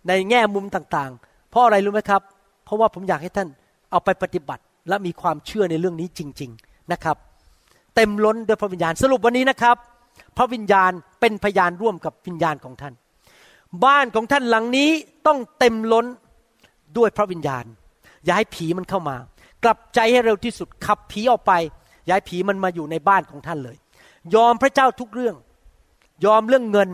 [0.07, 2.21] ในแง่มุมต่างๆ เพราะอะไรรู้ไหมครับ
[2.65, 3.47] เพราะว่าผมอยากให้ท่าน
[3.91, 7.17] เอาไปปฏิบัติ และมีความเชื่อในเรื่องนี้จริง ๆนะครับ
[7.95, 9.75] เต็มล้นด้วยพระวิญญาณสรุปวันนี้นะครับ
[10.37, 12.93] พระวิญญาณเป็นพยานร่วมกับวิญญาณของท่าน
[13.85, 14.89] บ้านของท่านหลังนี้
[15.27, 16.05] ต้องเต็มล้น
[16.97, 17.65] ด้วยพระวิญญาณ
[18.25, 19.15] อย่าให้ผีมันเข้ามา
[19.63, 21.53] กลับใจให้เร็วที่สุดขับผีออกไป
[22.05, 23.77] อย่าให้ผีมันมาอยู่ในบ้านของท่านเลย
[24.35, 25.35] ยอมพระเจ้าทุกเรื่อง
[26.25, 26.89] ยอมเรื่องเงิน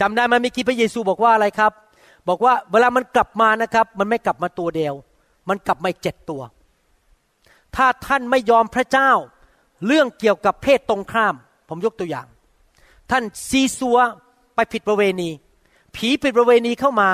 [0.00, 1.72] จำได้ไหมเมื่อกี้พระเยซูบอกว่าอะไรครับ
[2.28, 4.94] บอกว่าเวลามันกลับมานะครับ มันไม่กลับมาตัวเดียว
[5.48, 6.42] มันกลับมาเจ็ดตัว
[7.76, 9.10] ถ้าท่านไม่ยอมพระเจ้า
[9.86, 11.34] เรื่องเกี่ยวกับเพศตรงข้าม
[11.68, 12.26] ผมยกตัวอย่าง
[13.10, 13.98] ท่านซีซัว
[14.54, 15.30] ไปผิดประเวณี
[15.96, 17.10] ผีผิดประเวณีเข้ามา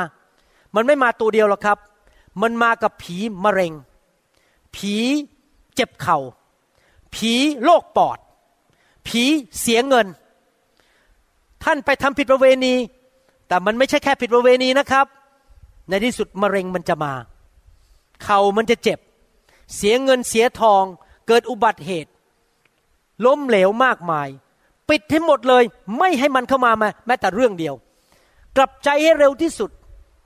[0.74, 1.78] มันไม่มาตัวเดียวหรอกครับ
[2.42, 3.72] มันมากับผีมะเร็ง
[4.76, 4.94] ผี
[5.74, 6.18] เจ็บเขา่า
[7.14, 7.32] ผี
[7.64, 8.18] โรคปอด
[9.06, 9.22] ผี
[9.60, 10.06] เสียเงิน
[11.64, 12.74] ท่านไปทำผิดประเวณี
[13.48, 15.06] แต่มันไม่ใช่แค่ผิดประเวณีนะครับ
[15.88, 17.12] ในที่สุดมะเร็งมันจะมา
[18.24, 18.98] เข่ามันจะเจ็บ
[19.76, 20.84] เสียเงินเสียทอง
[21.28, 22.10] เกิดอุบัติเหตุ
[23.24, 24.28] ล้มเหลวมากมาย
[24.88, 25.64] ปิดให้หมดเลย
[25.98, 27.74] ไม่ให้มันเข้ามามาแม้แต่เรื่องเดียว
[28.56, 29.70] กลับใจให้เร็วที่สุด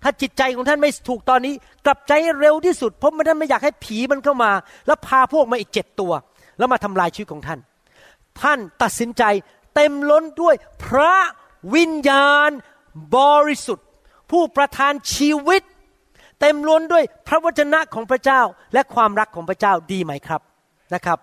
[0.03, 1.55] ถ้าจิตใจของท่านไม่ถูกตอนนี้
[1.87, 4.51] กลับใจให้เร็วที่สุดเพราะท่านไม่อยากให้ผีมันเข้ามา
[4.87, 6.13] แล้วพาพวกมาอีกเจ็ดตัว
[6.59, 7.61] แล้วมาทำลายชีวิตของท่าน
[8.41, 9.23] ท่านตัดสินใจ
[9.75, 11.15] เต็มล้นด้วยพระ
[11.75, 12.51] วิญญาณ
[13.17, 13.87] บริสุทธิ์
[14.31, 15.63] ผู้ประทานชีวิต
[16.41, 18.41] เต็มล้นด้วยพระวจนะของพระเจ้า
[18.75, 20.41] และความรักของพระเจ้าดีไหมครับ
[20.95, 21.19] นะครับ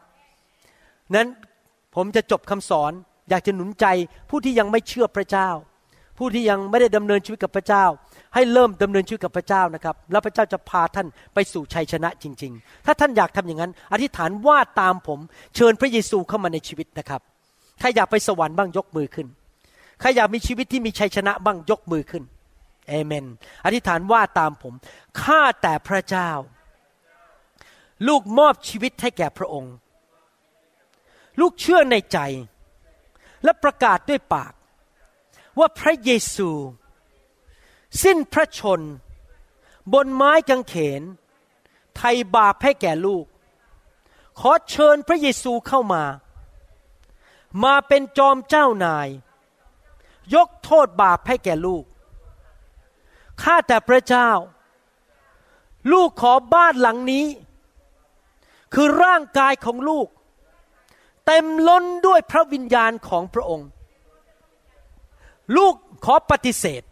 [1.15, 1.27] นั้น
[1.95, 2.91] ผมจะจบคำสอน
[3.29, 3.85] อยากจะหนุนใจ
[4.29, 5.49] ผู้ที่ยังไม่เชื่อพระเจ้า
[6.19, 7.85] ผู้ที่ยังไม่ได้ดำเนินชีวิตกับพระเจ้า
[8.35, 15.19] ให้เริ่มดำเนินชีวิตกับพระเจ้านะครับ แล้วพระเจ้าจะพาท่านไปสู่ชัยชนะจริง ๆ ถ้าท่านอยากทำอย่างนั้น อธิษฐานว่าตามผม
[15.55, 17.21] เชิญพระเยซูเข้ามาในชีวิตนะครับ
[17.79, 19.27] ใครอยากไปสวรรค์บ้างยกมือขึ้น
[19.99, 22.23] ใครอยากมีชีวิตที่มีชัยชนะบ้างยกมือขึ้น
[22.89, 23.25] เอเมน
[23.65, 24.73] อธิษฐานว่าตามผม
[25.21, 26.29] ข้าแต่พระเจ้า
[28.07, 29.73] ลูกมอบชีวิตให้แก่พระองค์
[31.39, 32.19] ลูกเชื่อในใจ
[33.43, 34.53] และประกาศด้วยปาก
[35.57, 36.49] ว่าพระเยซู
[38.03, 38.81] สิ้นพระชน
[39.93, 41.01] บนไม้กางเขน
[41.95, 43.25] ไทยบาปให้แก่ลูก
[44.39, 46.03] ขอเชิญพระเยซูเข้ามา
[47.63, 49.07] มาเป็นจอมเจ้านาย
[50.35, 51.83] ยกโทษบาปให้แก่ลูก
[53.41, 54.29] ข้าแต่พระเจ้า
[55.91, 57.25] ลูกขอบ้านหลังนี้
[58.73, 60.07] คือร่างกายของลูก
[61.25, 63.69] เต็มล้นด้วยพระวิญญาณของพระองค์
[65.57, 65.75] ลูก
[66.05, 66.83] ขอปฏิเสธ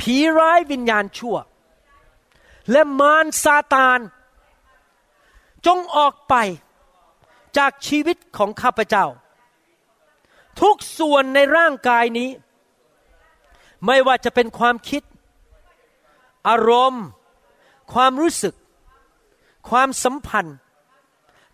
[0.00, 1.36] ผีร้ายวิญญาณชั่ว
[2.70, 4.00] และมารซาตาน
[5.66, 6.34] จงออกไป
[7.56, 9.06] จากชีวิตของข้าพเจ้า
[10.60, 12.30] ทุกส่วนในร่างกายนี้
[13.86, 15.02] ไม่ว่าจะเป็นความคิด
[16.48, 17.04] อารมณ์
[17.92, 18.54] ความรู้สึก
[19.68, 20.56] ความสัมพันธ์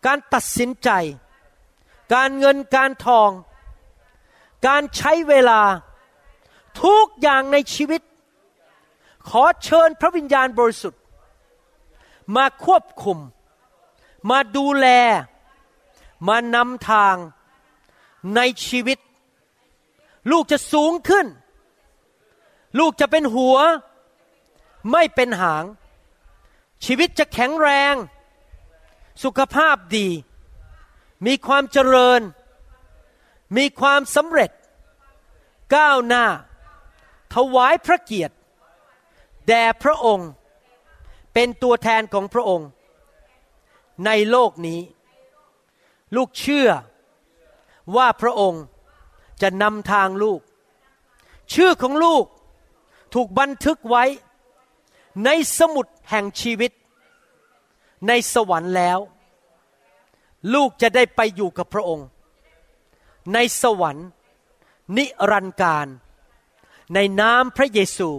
[0.06, 0.90] การตัดสินใจ
[2.14, 3.30] การเงินการทอง
[4.66, 5.62] การใช้เวลา
[6.82, 8.02] ทุกอย่างในชีวิต
[9.28, 11.00] ขอเชิญพระวิญญาณบริสุทธิ์
[12.36, 13.18] มาควบคุม
[14.30, 14.86] มาดูแล
[16.28, 17.16] มานำทาง
[18.36, 18.98] ในชีวิต
[20.30, 21.26] ลูกจะสูงขึ้น
[22.78, 23.56] ลูกจะเป็นหัว
[24.92, 25.64] ไม่เป็นหาง
[26.84, 27.94] ชีวิตจะแข็งแรง
[29.22, 30.08] สุขภาพดี
[31.26, 32.20] มีความเจริญ
[33.56, 34.50] มีความสำเร็จ
[35.74, 36.24] ก้าวหน้า
[37.34, 38.34] ถวายพระเกียรติ
[39.48, 40.30] แด่พระองค์
[41.34, 42.68] เป็นตัวแทนของพระองค์
[44.06, 44.80] ในโลกนี้
[46.16, 46.68] ลูกเชื่อ
[47.96, 48.62] ว่าพระองค์
[49.42, 50.40] จะนำทางลูก
[51.54, 52.24] ชื่อของลูก
[53.14, 54.04] ถูกบันทึกไว้
[55.24, 56.72] ในสมุดแห่งชีวิต
[58.08, 58.98] ในสวรรค์แล้ว
[60.54, 62.06] ลูกจะได้ไปอยู่กับพระองค์
[63.34, 64.08] ในสวรรค์
[64.96, 65.86] นิรันดร์การ
[66.94, 68.10] ในนามพระเยซู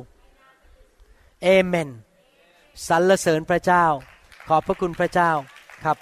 [1.43, 1.89] เอเมน
[2.87, 3.85] สรรเสริญพระเจ้า
[4.47, 5.31] ขอบพระคุณพระเจ้า
[5.83, 5.97] ครับ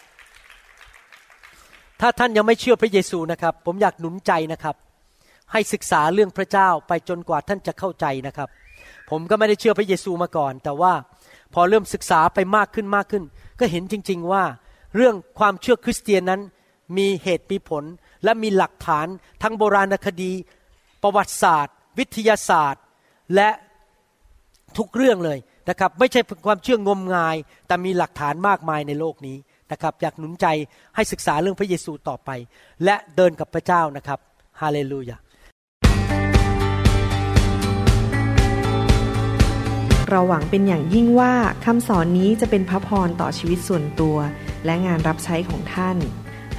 [2.02, 4.76] ถ้าท่านยังไม่เชื่อพระเยซูนะครับ ผมอยากหนุนใจนะครับ
[5.52, 8.50] ให้ศึกษาเรื่องพระเจ้าไปจนกว่าท่านจะเข้าใจนะครับ
[9.10, 10.94] ผมก็ไม่ได้เชื่อพระเยซูมาก่อน แต่ว่า
[11.54, 13.24] พอเริ่มศึกษาไปมากขึ้นมากขึ้น
[13.60, 14.44] ก็เห็นจริง ๆว่า
[14.96, 16.42] เรื่องความเชื่อคริสเตียนนั้น
[16.98, 17.84] มีเหตุมีผล
[18.24, 19.08] และมีหลักฐาน
[19.42, 20.32] ทั้งโบราณคดี
[21.04, 22.84] ประวัติศาสตร์ วิทยาศาสตร์
[23.36, 23.50] และ
[24.78, 25.40] ทุกเรื่องเลย
[25.70, 27.36] นะครับ ไม่ใช่ความเชื่องมงาย
[27.68, 29.38] แต่มีหลักฐานมากมายในโลกนี้
[29.72, 30.46] นะครับอยากหนุนใจ
[30.96, 32.30] ให้ศึกษาเรื่องพระเยซูต่อไป
[32.86, 34.20] และเดินกับพระเจ้านะครับ
[34.62, 35.18] ฮาเลลูยา
[40.10, 41.34] เราหวังเป็นอย่างยิ่งว่า
[41.66, 44.18] คำสอนนี้จะเป็นพระพรต่อชีวิตส่วนตัว
[44.66, 45.98] และงานรับใช้ของท่าน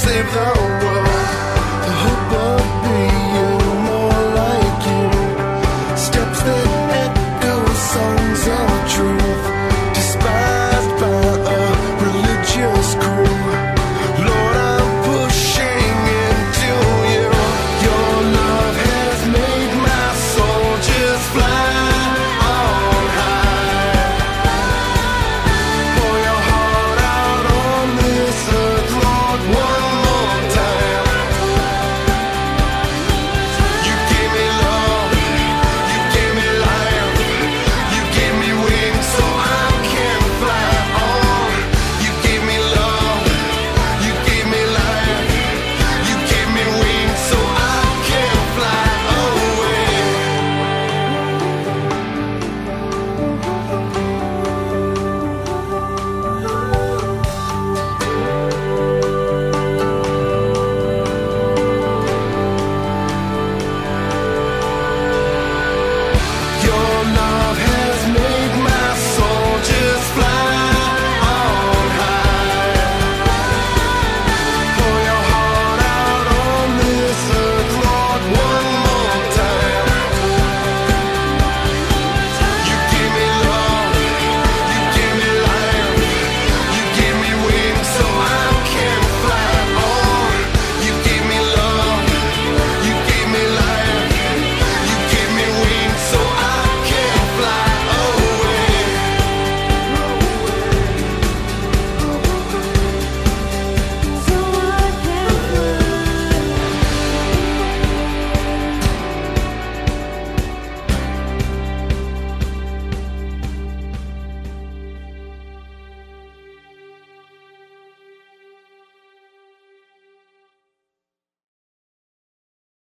[0.00, 0.99] save the world.